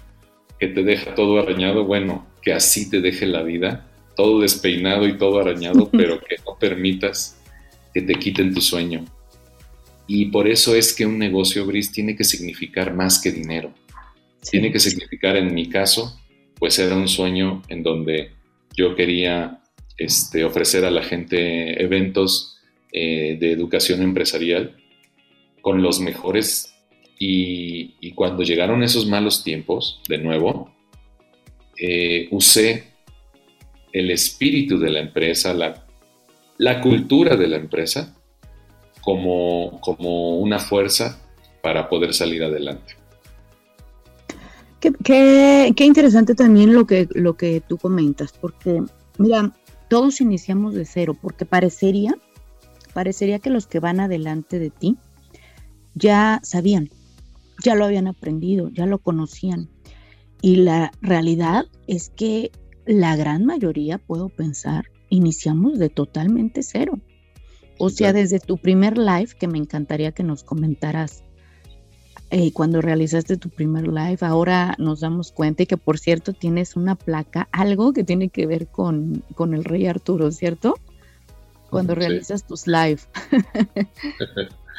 [0.58, 5.16] que te deja todo arañado, bueno, que así te deje la vida, todo despeinado y
[5.16, 7.40] todo arañado, pero que no permitas
[7.94, 9.04] que te quiten tu sueño.
[10.06, 13.72] Y por eso es que un negocio gris tiene que significar más que dinero.
[14.50, 16.20] Tiene que significar, en mi caso,
[16.58, 18.30] pues era un sueño en donde
[18.76, 19.60] yo quería
[19.96, 22.58] este, ofrecer a la gente eventos
[22.92, 24.76] eh, de educación empresarial
[25.60, 26.74] con los mejores
[27.18, 30.74] y, cuando llegaron esos malos tiempos, de nuevo,
[31.78, 32.84] eh, usé
[33.92, 35.86] el espíritu de la empresa, la,
[36.58, 38.16] la cultura de la empresa,
[39.02, 41.18] como, como una fuerza
[41.62, 42.94] para poder salir adelante.
[44.80, 48.82] Qué, interesante también lo que, lo que tú comentas, porque
[49.16, 49.52] mira,
[49.88, 52.16] todos iniciamos de cero, porque parecería,
[52.92, 54.96] parecería que los que van adelante de ti
[55.94, 56.90] ya sabían,
[57.62, 59.68] ya lo habían aprendido, ya lo conocían.
[60.40, 62.50] Y la realidad es que
[62.84, 66.98] la gran mayoría, puedo pensar, iniciamos de totalmente cero.
[67.84, 71.24] O sea, desde tu primer live, que me encantaría que nos comentaras
[72.30, 76.76] eh, cuando realizaste tu primer live, ahora nos damos cuenta y que por cierto tienes
[76.76, 80.76] una placa, algo que tiene que ver con, con el rey Arturo, ¿cierto?
[81.70, 83.00] Cuando realizas tus live.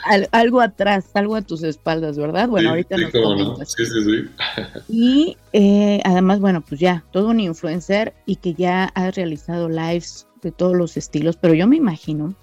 [0.32, 2.48] algo atrás, algo a tus espaldas, ¿verdad?
[2.48, 3.74] Bueno, ahorita nos comentas.
[3.76, 4.84] Sí, sí, sí.
[4.88, 10.26] y eh, además, bueno, pues ya, todo un influencer y que ya has realizado lives
[10.42, 12.34] de todos los estilos, pero yo me imagino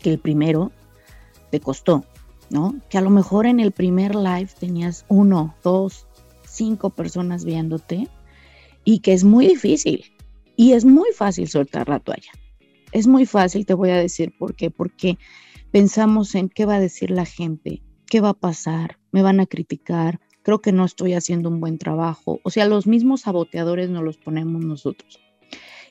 [0.00, 0.72] que el primero
[1.50, 2.04] te costó,
[2.50, 2.74] ¿no?
[2.88, 6.06] Que a lo mejor en el primer live tenías uno, dos,
[6.46, 8.08] cinco personas viéndote
[8.84, 10.04] y que es muy difícil
[10.56, 12.32] y es muy fácil soltar la toalla.
[12.92, 15.18] Es muy fácil, te voy a decir por qué, porque
[15.72, 19.46] pensamos en qué va a decir la gente, qué va a pasar, me van a
[19.46, 22.38] criticar, creo que no estoy haciendo un buen trabajo.
[22.44, 25.18] O sea, los mismos saboteadores nos los ponemos nosotros.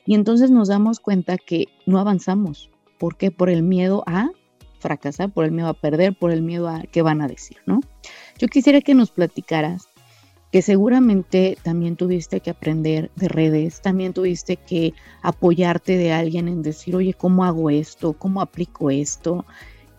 [0.06, 2.70] Y entonces nos damos cuenta que no avanzamos.
[2.98, 3.30] ¿Por qué?
[3.30, 4.30] Por el miedo a
[4.78, 7.80] fracasar, por el miedo a perder, por el miedo a qué van a decir, ¿no?
[8.38, 9.88] Yo quisiera que nos platicaras
[10.52, 16.62] que seguramente también tuviste que aprender de redes, también tuviste que apoyarte de alguien en
[16.62, 18.12] decir, oye, ¿cómo hago esto?
[18.12, 19.44] ¿Cómo aplico esto?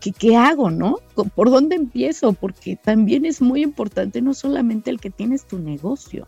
[0.00, 0.96] ¿Qué, ¿Qué hago, no?
[1.34, 2.32] ¿Por dónde empiezo?
[2.32, 6.26] Porque también es muy importante no solamente el que tienes tu negocio,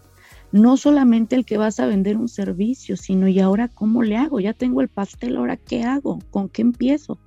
[0.52, 4.40] no solamente el que vas a vender un servicio, sino y ahora cómo le hago,
[4.40, 7.18] ya tengo el pastel, ahora qué hago, con qué empiezo.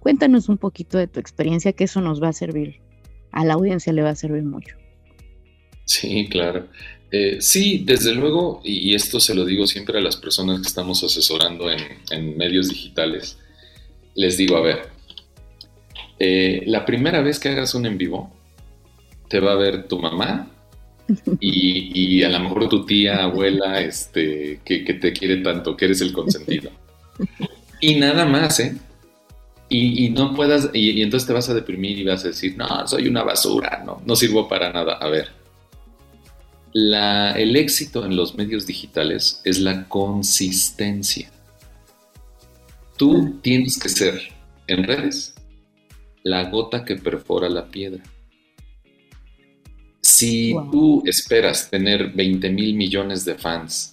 [0.00, 2.80] Cuéntanos un poquito de tu experiencia, que eso nos va a servir,
[3.32, 4.76] a la audiencia le va a servir mucho.
[5.84, 6.68] Sí, claro.
[7.12, 11.02] Eh, sí, desde luego, y, esto se lo digo siempre a las personas que estamos
[11.02, 13.38] asesorando en, medios digitales,
[14.14, 14.82] les digo, a ver,
[16.18, 18.32] eh, la primera vez que hagas un en vivo,
[19.28, 20.50] te va a ver tu mamá
[21.40, 26.00] y, a lo mejor tu tía, abuela, este, que, que te quiere tanto, que eres
[26.00, 26.70] el consentido.
[27.80, 28.76] Y nada más, ¿eh?
[29.72, 33.06] y, no puedas, y, entonces te vas a deprimir y vas a decir, no, soy
[33.06, 34.94] una basura, no, no sirvo para nada.
[34.94, 35.28] A ver,
[36.72, 41.30] la, el éxito en los medios digitales es la consistencia.
[42.96, 44.20] Tú tienes que ser
[44.66, 45.34] en redes
[46.24, 48.02] la gota que perfora la piedra.
[50.10, 53.92] Si tú esperas tener 20 mil millones de fans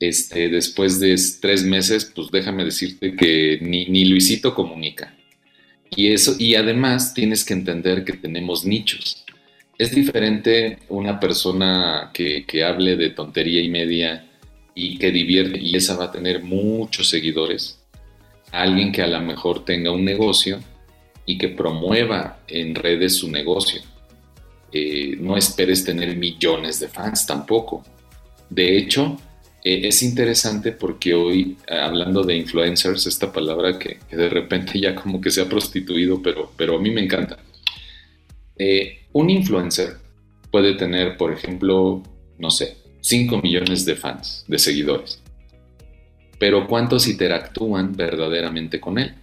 [0.00, 5.14] este, después de tres meses, pues déjame decirte que ni, Luisito comunica.
[5.94, 9.24] Y, eso, y además tienes que entender que tenemos nichos.
[9.78, 14.26] Es diferente una persona que, que hable de tontería y media
[14.74, 17.78] y que divierte y esa va a tener muchos seguidores.
[18.50, 20.58] A alguien que a lo mejor tenga un negocio
[21.26, 23.82] y que promueva en redes su negocio.
[24.76, 27.84] Eh, no esperes tener millones de fans tampoco.
[28.50, 29.16] De hecho,
[29.62, 34.96] eh, es interesante porque hoy, eh, hablando de influencers, esta palabra que, de repente ya
[34.96, 37.38] como que se ha prostituido, pero, pero a mí me encanta.
[39.12, 39.96] Un influencer
[40.50, 42.02] puede tener, por ejemplo,
[42.38, 45.22] no sé, 5 millones de fans, de seguidores.
[46.40, 49.14] Pero ¿cuántos interactúan verdaderamente con él?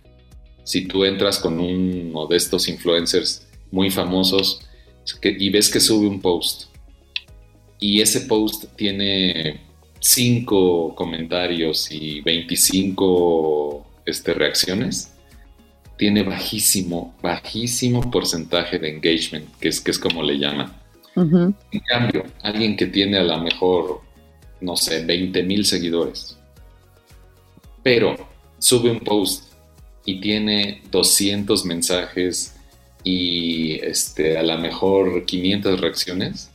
[0.63, 4.61] Si tú entras con uno de estos influencers muy famosos
[5.23, 6.65] y ves que sube un post.
[7.79, 9.61] Y ese post tiene
[9.99, 15.11] 5 comentarios y 25 este, reacciones,
[15.97, 20.73] tiene bajísimo, bajísimo porcentaje de engagement, que es, que es como le llaman.
[21.15, 24.01] En cambio, alguien que tiene a lo mejor,
[24.61, 26.37] no sé, 20 mil seguidores,
[27.83, 28.15] pero
[28.57, 29.51] sube un post
[30.05, 32.50] y tiene 200 mensajes
[33.03, 36.51] y este, a lo mejor 500 reacciones,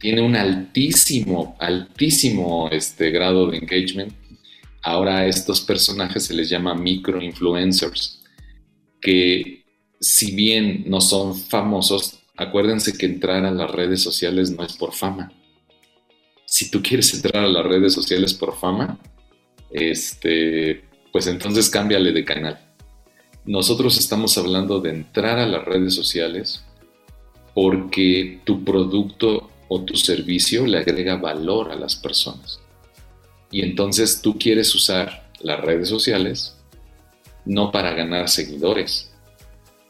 [0.00, 4.12] tiene un altísimo, altísimo este grado de engagement.
[4.82, 8.22] Ahora a estos personajes se les llama micro-influencers,
[9.00, 9.64] que
[10.00, 14.92] si bien no son famosos, acuérdense que entrar a las redes sociales no es por
[14.92, 15.32] fama.
[16.46, 18.98] si tú quieres entrar a las redes sociales por fama,
[19.72, 22.63] este, pues entonces cámbiale de canal.
[23.46, 26.64] Nosotros estamos hablando de entrar a las redes sociales
[27.54, 32.60] porque tu producto o tu servicio le agrega valor a las personas.
[33.50, 36.56] Y entonces tú quieres usar las redes sociales
[37.44, 39.12] no para ganar seguidores,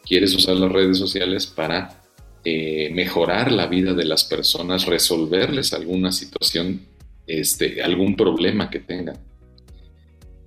[0.05, 2.03] quieres usar las redes sociales para
[2.45, 6.83] eh, mejorar la vida de las personas, resolverles alguna situación,
[7.27, 9.19] este, algún problema que tengan.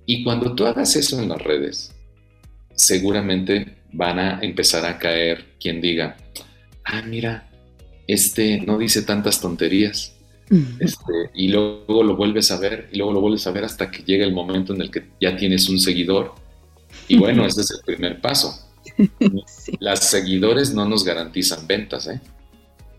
[0.04, 1.94] Y cuando tú hagas eso en las redes,
[2.78, 6.16] seguramente van a empezar a caer quien diga,
[6.84, 7.50] ah, mira,
[8.06, 10.14] este no dice tantas tonterías.
[10.78, 14.02] Este, y luego lo vuelves a ver, y luego lo vuelves a ver hasta que
[14.02, 16.34] llega el momento en el que ya tienes un seguidor.
[17.06, 18.66] Y bueno, ese es el primer paso.
[19.80, 22.06] Las seguidores no nos garantizan ventas.
[22.06, 22.20] ¿eh?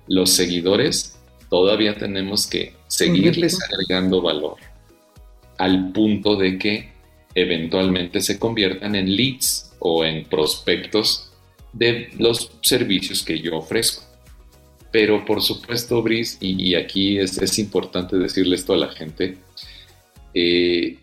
[0.07, 1.17] Los seguidores
[1.49, 4.57] todavía tenemos que seguirles agregando valor
[5.57, 6.93] al punto de que
[7.34, 11.32] eventualmente se conviertan en leads o en prospectos
[11.73, 14.03] de los servicios que yo ofrezco.
[14.91, 19.38] Pero por supuesto, Brice, y, aquí es, importante decirle esto a la gente,
[20.34, 20.97] eh,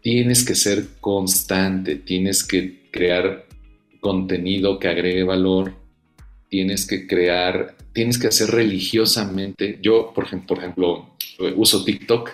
[0.00, 3.46] tienes que ser constante, tienes que crear
[4.00, 5.74] contenido que agregue valor,
[6.48, 9.78] tienes que crear, tienes que hacer religiosamente.
[9.82, 11.14] Yo, por ejemplo,
[11.56, 12.30] uso TikTok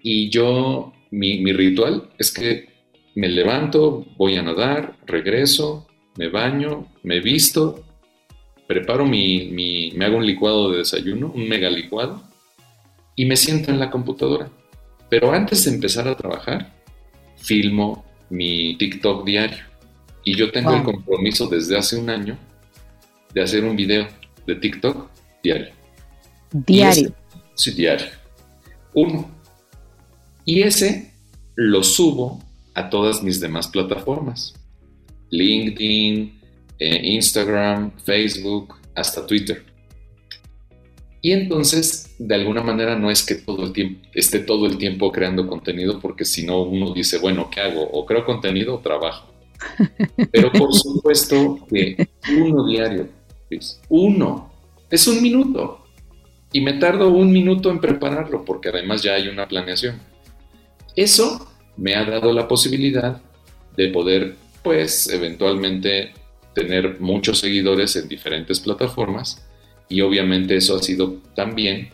[0.00, 2.69] y yo, mi ritual es que
[3.20, 7.84] me levanto, voy a nadar, regreso, me baño, me visto,
[8.66, 12.22] preparo mi, mi, me hago un licuado de desayuno, un mega licuado,
[13.14, 14.48] y me siento en la computadora.
[15.10, 16.72] Pero antes de empezar a trabajar,
[17.36, 19.64] filmo mi TikTok diario.
[20.24, 22.38] Y yo tengo el compromiso desde hace un año
[23.34, 24.08] de hacer un video
[24.46, 25.10] de TikTok
[25.42, 25.74] diario.
[26.52, 27.12] Diario.
[27.52, 28.06] sí, diario.
[28.94, 29.30] Uno.
[30.46, 31.12] Y ese
[31.54, 32.49] lo subo
[32.80, 34.54] a todas mis demás plataformas.
[35.30, 36.40] LinkedIn,
[36.78, 39.64] eh, Instagram, Facebook, hasta Twitter.
[41.22, 45.12] Y entonces, de alguna manera, no es que todo el tiempo, esté todo el tiempo
[45.12, 47.82] creando contenido, porque si no, uno dice, bueno, ¿qué hago?
[47.82, 49.30] O creo contenido o trabajo.
[50.32, 52.08] Pero por supuesto que
[52.38, 53.08] uno diario,
[53.90, 54.50] uno,
[54.90, 55.84] es un minuto.
[56.52, 60.00] Y me tardo un minuto en prepararlo, porque además ya hay una planeación.
[60.96, 61.46] Eso
[61.76, 63.20] me ha dado la posibilidad
[63.76, 66.12] de poder, pues, eventualmente
[66.54, 69.46] tener muchos seguidores en diferentes plataformas
[69.88, 71.90] y obviamente eso ha sido también,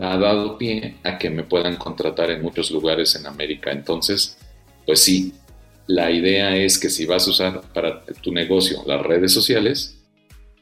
[0.00, 3.70] ha dado pie a que me puedan contratar en muchos lugares en América.
[3.70, 4.38] Entonces,
[4.86, 5.34] pues sí,
[5.86, 9.98] la idea es que si vas a usar para tu negocio las redes sociales,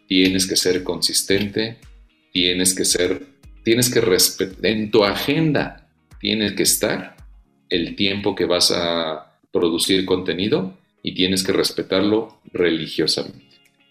[0.08, 1.78] tienes que ser consistente,
[2.32, 3.26] tienes que ser,
[3.64, 5.88] tienes que respetar, en tu agenda
[6.20, 7.16] tienes que estar
[7.72, 13.44] el tiempo que vas a producir contenido y tienes que respetarlo religiosamente.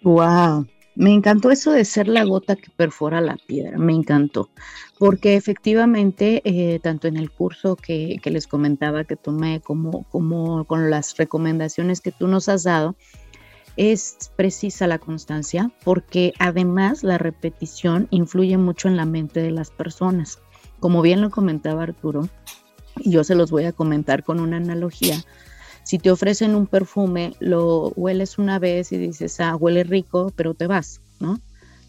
[0.04, 4.50] Wow, me encantó eso de ser la gota que perfora la piedra, me encantó,
[5.00, 10.90] porque efectivamente, eh, tanto en el curso que, les comentaba que tomé, como, como con
[10.90, 12.96] las recomendaciones que tú nos has dado,
[13.78, 19.72] es precisa la constancia, porque además la repetición influye mucho en la mente de las
[19.72, 20.40] personas.
[20.80, 22.28] Como bien lo comentaba Arturo,
[22.98, 25.18] y yo se los voy a comentar con una analogía.
[25.84, 30.54] Si te ofrecen un perfume, lo hueles una vez y dices, ah, huele rico, pero
[30.54, 31.40] te vas, ¿no?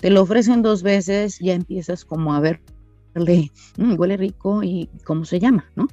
[0.01, 5.25] Te lo ofrecen dos veces, ya empiezas como a verle, mm, huele rico y cómo
[5.25, 5.89] se llama, ¿no?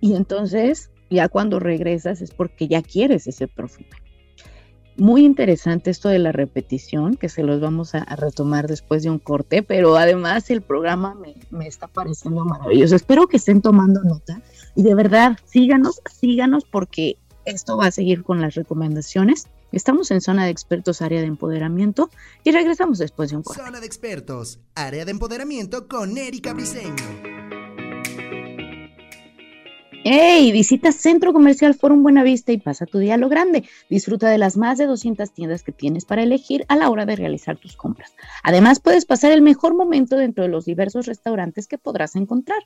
[0.00, 4.01] Y entonces, ya cuando regresas es porque ya quieres ese perfume.
[4.96, 9.18] Muy interesante esto de la repetición, que se los vamos a, retomar después de un
[9.18, 12.94] corte, pero además el programa me, me, está pareciendo maravilloso.
[12.94, 14.40] Espero que estén tomando nota
[14.74, 19.48] y de verdad síganos, síganos porque esto va a seguir con las recomendaciones.
[19.72, 22.10] Estamos en Zona de Expertos, área de empoderamiento
[22.44, 23.62] y regresamos después de un corte.
[23.62, 27.41] Zona de Expertos, área de empoderamiento con Erika Briseño.
[30.04, 30.50] ¡Hey!
[30.50, 33.62] Visita Centro Comercial Forum Buenavista y pasa tu día a lo grande.
[33.88, 37.14] Disfruta de las más de 200 tiendas que tienes para elegir a la hora de
[37.14, 38.12] realizar tus compras.
[38.42, 42.58] Además, puedes pasar el mejor momento dentro de los diversos restaurantes que podrás encontrar.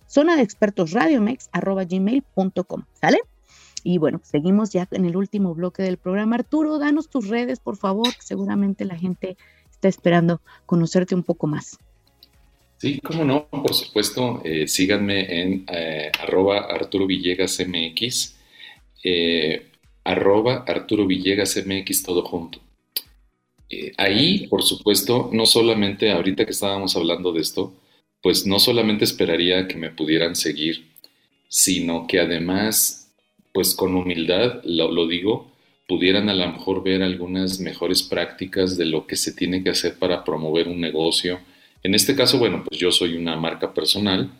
[0.07, 3.19] zona de expertos radiomex arroba gmail.com, ¿sale?
[3.85, 6.37] Y bueno, seguimos ya en el último bloque del programa.
[6.37, 9.37] Arturo, danos tus redes, por favor, seguramente la gente
[9.71, 11.79] está esperando conocerte un poco más.
[12.83, 18.37] Sí, cómo no, por supuesto, eh, síganme en eh, arroba Arturo Villegas MX,
[19.05, 19.69] eh,
[20.03, 22.59] arroba Arturo Villegas MX todo junto.
[23.97, 27.73] ahí, por supuesto, no solamente ahorita que estábamos hablando de esto,
[28.23, 30.87] pues no solamente esperaría que me pudieran seguir,
[31.49, 33.13] sino que además,
[33.53, 35.53] pues con humildad, lo, digo,
[35.89, 39.99] pudieran a lo mejor ver algunas mejores prácticas de lo que se tiene que hacer
[39.99, 41.41] para promover un negocio.
[41.83, 44.31] En este caso, bueno, pues yo soy una marca personal,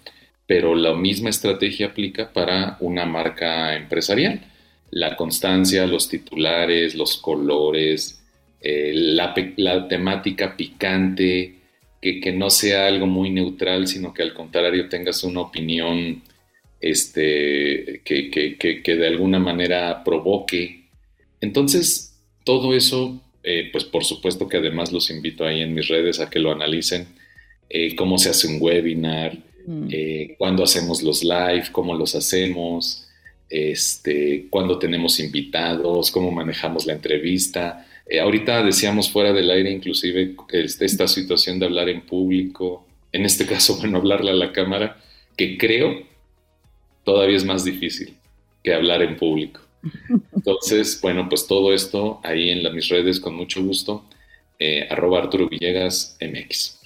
[0.47, 4.41] pero la misma estrategia aplica para una marca empresarial.
[4.91, 8.23] La constancia, los titulares, los colores,
[8.61, 11.62] eh, la, la temática picante,
[12.03, 16.21] que, no sea algo muy neutral, sino que al contrario tengas una opinión
[16.81, 20.87] este, que, de alguna manera provoque.
[21.41, 26.19] Entonces, todo eso, eh, pues por supuesto que además los invito ahí en mis redes
[26.19, 27.07] a que lo analicen,
[27.71, 29.89] eh, cómo se hace un webinar, mm.
[29.93, 33.09] eh, cuándo hacemos los live, cómo los hacemos,
[33.49, 37.87] este, cuándo tenemos invitados, cómo manejamos la entrevista.
[38.13, 43.25] Eh, ahorita decíamos fuera del aire inclusive este, esta situación de hablar en público, en
[43.25, 44.99] este caso, bueno, hablarle a la cámara,
[45.35, 46.03] que creo
[47.05, 48.19] todavía es más difícil
[48.63, 49.63] que hablar en público.
[50.37, 54.05] Entonces, bueno, pues todo esto ahí en mis redes con mucho gusto,
[54.59, 56.81] eh, arroba Arturo Villegas MX.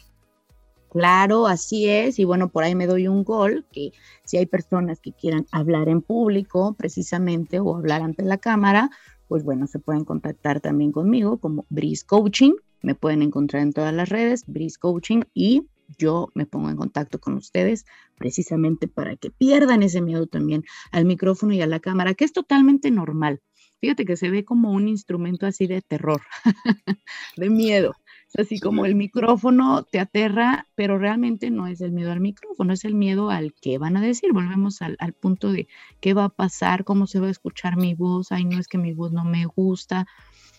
[0.91, 2.21] Claro, así es.
[2.21, 3.91] Y bueno, por ahí me doy un gol, que
[4.25, 8.91] si hay personas que quieran hablar en público precisamente o hablar ante la cámara,
[9.29, 12.53] pues bueno, se pueden contactar también conmigo como Breeze Coaching.
[12.83, 15.67] Me pueden encontrar en todas las redes, Breeze Coaching, y
[15.99, 17.85] yo me pongo en contacto con ustedes
[18.17, 22.33] precisamente para que pierdan ese miedo también al micrófono y a la cámara, que es
[22.33, 23.41] totalmente normal.
[23.81, 26.23] Fíjate que se ve como un instrumento así de terror,
[27.37, 27.95] de miedo
[28.35, 32.85] así como el micrófono te aterra, pero realmente no es el miedo al micrófono, es
[32.85, 34.33] el miedo al que van a decir.
[34.33, 35.69] Volvemos al, punto de
[36.01, 38.79] qué va a pasar, cómo se va a escuchar mi voz, ay, no es que
[38.79, 40.07] mi voz no me gusta,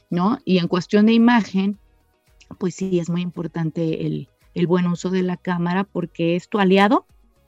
[0.10, 0.40] ¿no?
[0.46, 1.78] Y en cuestión de imagen,
[2.60, 6.60] pues sí, es muy importante el, el buen uso de la cámara porque es tu
[6.60, 7.06] aliado,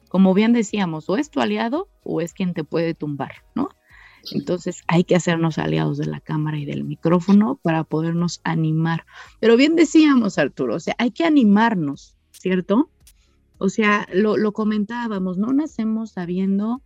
[0.09, 3.69] como bien decíamos, o es tu aliado o es quien te puede tumbar, ¿no?
[4.31, 9.05] Entonces hay que hacernos aliados de la cámara y del micrófono para podernos animar.
[9.39, 12.89] Pero bien decíamos, Arturo, o sea, hay que animarnos, ¿cierto?
[13.57, 16.81] O sea, lo, comentábamos, no nacemos sabiendo,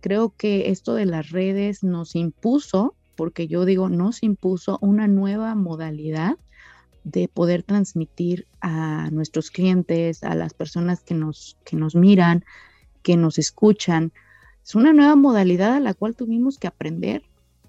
[0.00, 5.54] creo que esto de las redes nos impuso, porque yo digo, nos impuso una nueva
[5.54, 6.36] modalidad
[7.04, 12.44] de poder transmitir a nuestros clientes, a las personas que nos, que nos miran,
[13.02, 14.12] que nos escuchan,
[14.66, 17.22] es una nueva modalidad a la cual tuvimos que aprender,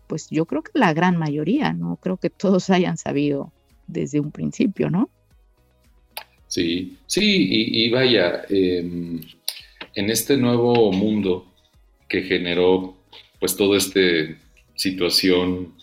[0.07, 3.53] pues yo creo que la gran mayoría, no creo que todos hayan sabido
[3.85, 5.09] desde un principio, ¿no?
[6.47, 9.21] Sí, sí, y, vaya, em,
[9.93, 11.45] en este nuevo mundo
[12.07, 12.95] que generó
[13.39, 13.99] pues toda esta
[14.73, 15.73] situación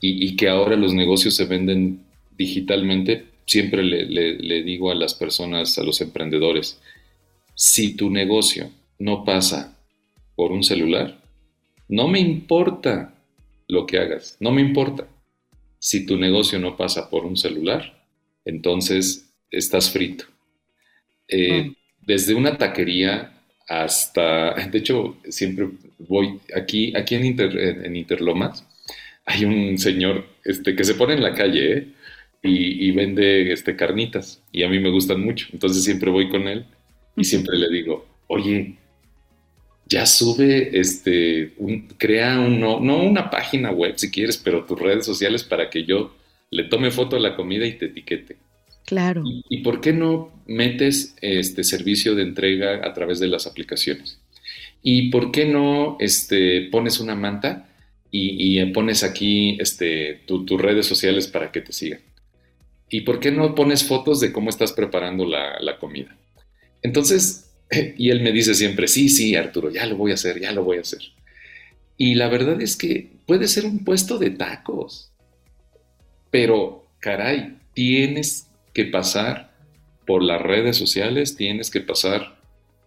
[0.00, 2.04] y, que ahora los negocios se venden
[2.38, 6.80] digitalmente, siempre le digo a las personas, a los emprendedores,
[7.54, 9.79] si tu negocio no pasa
[10.40, 11.20] por un celular,
[11.86, 13.12] no me importa
[13.68, 15.06] lo que hagas, no me importa.
[15.78, 18.06] Si tu negocio no pasa por un celular,
[18.46, 20.24] entonces estás frito.
[21.28, 21.74] Eh, mm.
[22.06, 23.34] Desde una taquería
[23.68, 25.68] hasta, de hecho, siempre
[25.98, 28.66] voy aquí, aquí en, en Interlomas,
[29.26, 31.86] hay un señor este, que se pone en la calle ¿eh?
[32.42, 35.48] y, y, vende este, carnitas y a mí me gustan mucho.
[35.52, 36.64] Entonces siempre voy con él
[37.14, 38.79] y siempre le digo, oye,
[39.90, 41.52] ya sube, este,
[41.98, 46.14] crea uno, no una página web si quieres, pero tus redes sociales para que yo
[46.50, 48.36] le tome foto a la comida y te etiquete.
[48.86, 49.24] Claro.
[49.24, 54.20] ¿Y, por qué no metes este servicio de entrega a través de las aplicaciones?
[54.80, 57.68] ¿Y por qué no este, pones una manta
[58.12, 62.00] y, pones aquí este, tus redes sociales para que te sigan?
[62.88, 66.16] ¿Y por qué no pones fotos de cómo estás preparando la, la comida?
[66.82, 67.49] Entonces,
[67.96, 70.64] Y él me dice siempre, sí, sí, Arturo, ya lo voy a hacer, ya lo
[70.64, 71.00] voy a hacer.
[71.96, 75.12] Y la verdad es que puede ser un puesto de tacos,
[76.30, 79.50] pero caray, tienes que pasar
[80.06, 82.38] por las redes sociales, tienes que pasar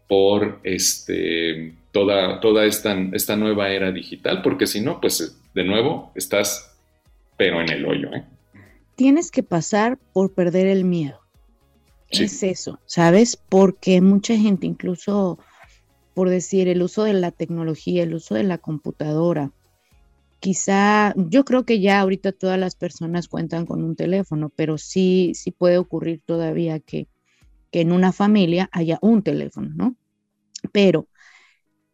[0.08, 6.12] por este, toda, toda esta, esta nueva era digital, porque si no, pues de nuevo
[6.16, 6.76] estás,
[7.38, 8.14] pero en el hoyo.
[8.14, 8.24] ¿eh?
[8.96, 11.23] Tienes que pasar por perder el miedo.
[12.22, 13.38] Es eso, ¿sabes?
[13.38, 15.40] Porque mucha gente, incluso
[16.14, 19.52] por decir el uso de la tecnología, el uso de la computadora,
[20.40, 25.32] quizá, yo creo que ya ahorita todas las personas cuentan con un teléfono, pero sí,
[25.36, 27.08] sí puede ocurrir todavía que,
[27.72, 29.96] que en una familia haya un teléfono, ¿no?
[30.72, 31.08] Pero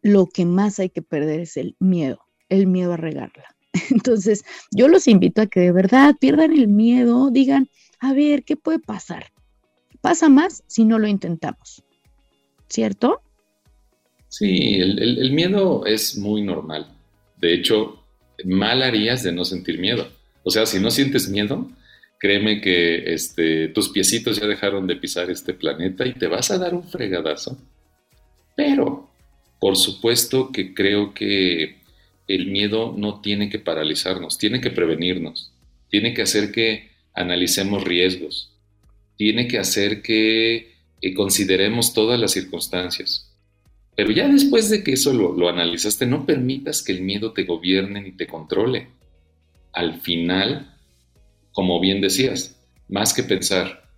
[0.02, 3.56] lo que más hay que perder es el miedo, el miedo a regarla.
[3.90, 7.68] Entonces, yo los invito a que de verdad pierdan el miedo, digan,
[8.00, 9.26] a ver, ¿qué puede pasar?
[10.00, 11.82] Pasa más si no lo intentamos,
[12.68, 13.22] ¿cierto?
[14.28, 16.86] Sí, el, miedo es muy normal.
[17.36, 18.04] De hecho,
[18.44, 20.08] mal harías de no sentir miedo.
[20.44, 21.68] O sea, si no sientes miedo,
[22.18, 26.58] créeme que este, tus piecitos ya dejaron de pisar este planeta y te vas a
[26.58, 27.58] dar un fregadazo.
[28.56, 29.10] Pero,
[29.58, 31.80] por supuesto que creo que
[32.28, 35.52] el miedo no tiene que paralizarnos, tiene que prevenirnos,
[35.88, 38.49] tiene que hacer que analicemos riesgos,
[39.20, 43.30] tiene que hacer que eh, consideremos todas las circunstancias.
[43.94, 48.00] Pero ya después de que eso lo, analizaste, no permitas que el miedo te gobierne
[48.00, 48.88] ni te controle.
[49.74, 50.74] Al final,
[51.52, 52.58] como bien decías,
[52.88, 53.90] más que pensar,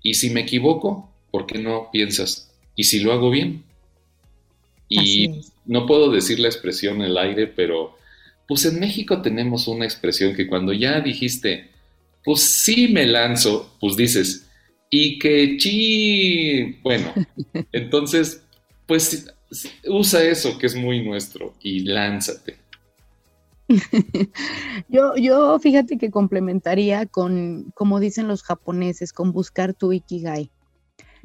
[0.00, 1.12] ¿y si me equivoco?
[1.32, 2.54] ¿Por qué no piensas?
[2.76, 3.64] ¿Y si lo hago bien?
[4.88, 7.98] Y no puedo decir la expresión en el aire, pero
[8.46, 11.68] pues en México tenemos una expresión que cuando ya dijiste,
[12.22, 14.44] pues sí me lanzo, pues dices,
[14.90, 17.12] y que chi, bueno,
[17.72, 18.42] entonces,
[18.86, 19.32] pues
[19.86, 22.56] usa eso que es muy nuestro y lánzate.
[24.88, 30.50] yo, yo fíjate que complementaría con, como dicen los japoneses, con buscar tu ikigai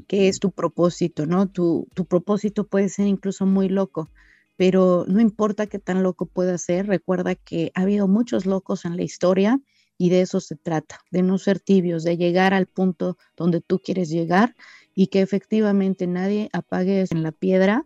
[0.07, 1.47] que es tu propósito, ¿no?
[1.47, 4.09] Tu, tu propósito puede ser incluso muy loco,
[4.57, 8.97] pero no importa qué tan loco pueda ser, recuerda que ha habido muchos locos en
[8.97, 9.59] la historia
[9.97, 13.79] y de eso se trata, de no ser tibios, de llegar al punto donde tú
[13.79, 14.55] quieres llegar
[14.95, 17.85] y que efectivamente nadie apague en la piedra,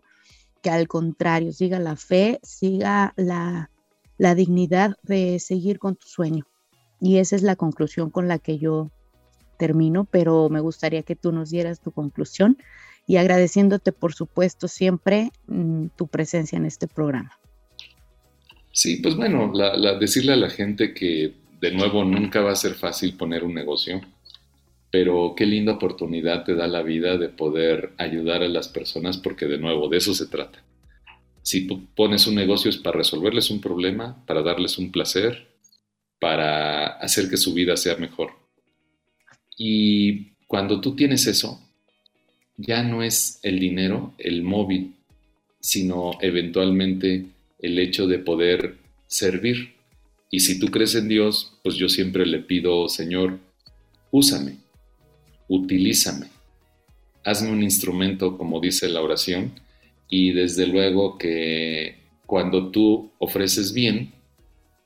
[0.62, 3.70] que al contrario, siga la fe, siga la,
[4.16, 6.46] la dignidad de seguir con tu sueño.
[7.00, 8.90] Y esa es la conclusión con la que yo
[9.58, 12.58] termino, pero me gustaría que tú nos dieras tu conclusión
[13.06, 17.38] y agradeciéndote, por supuesto, siempre mm, tu presencia en este programa.
[18.72, 19.52] Sí, pues bueno,
[19.98, 24.00] decirle a la gente que de nuevo nunca va a ser fácil poner un negocio,
[24.90, 29.46] pero qué linda oportunidad te da la vida de poder ayudar a las personas porque
[29.46, 30.62] de nuevo de eso se trata.
[31.42, 31.62] Si
[31.94, 35.48] pones un negocio es para resolverles un problema, para darles un placer,
[36.20, 38.32] para hacer que su vida sea mejor.
[39.56, 41.60] Y cuando tú tienes eso,
[42.56, 44.94] ya no es el dinero el móvil,
[45.60, 47.26] sino eventualmente
[47.58, 49.77] el hecho de poder servir.
[50.30, 53.38] Y si tú crees en Dios, pues yo siempre le pido, Señor,
[54.10, 54.58] úsame,
[55.48, 56.28] utilízame,
[57.24, 59.52] hazme un instrumento, como dice la oración,
[60.08, 64.12] y desde luego que cuando tú ofreces bien,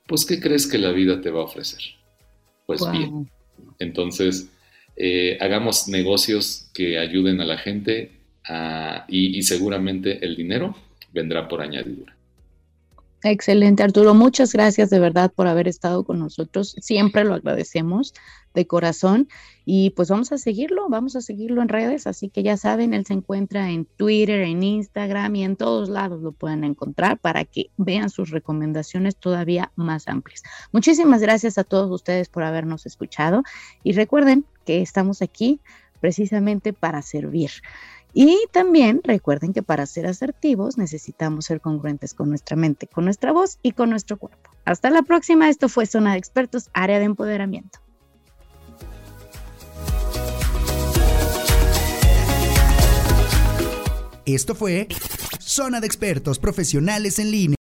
[0.07, 1.81] pues ¿qué crees que la vida te va a ofrecer?
[2.67, 3.29] Pues bien.
[3.79, 4.49] Entonces,
[4.97, 8.13] eh, hagamos negocios que ayuden a la gente
[9.09, 10.77] y, y seguramente el dinero
[11.13, 12.17] vendrá por añadidura.
[13.25, 14.15] Excelente, Arturo.
[14.15, 16.75] Muchas gracias de verdad por haber estado con nosotros.
[16.81, 18.15] Siempre lo agradecemos
[18.53, 19.29] de corazón.
[19.65, 22.09] Y pues vamos a seguirlo, vamos a seguirlo en redes.
[22.09, 26.21] Así que ya saben, él se encuentra en Twitter, en Instagram y en todos lados
[26.21, 30.43] lo pueden encontrar para que vean sus recomendaciones todavía más amplias.
[30.73, 33.45] Muchísimas gracias a todos ustedes por habernos escuchado.
[33.85, 35.61] Y recuerden que estamos aquí
[36.01, 37.51] precisamente para servir.
[38.15, 43.33] Y también recuerden que para ser asertivos necesitamos ser congruentes con nuestra mente, con nuestra
[43.33, 44.51] voz y con nuestro cuerpo.
[44.65, 45.49] Hasta la próxima.
[45.49, 47.79] Esto fue Zona de Expertos, área de empoderamiento.
[54.25, 54.89] Esto fue
[55.41, 57.62] Zona de Expertos Profesionales en Línea.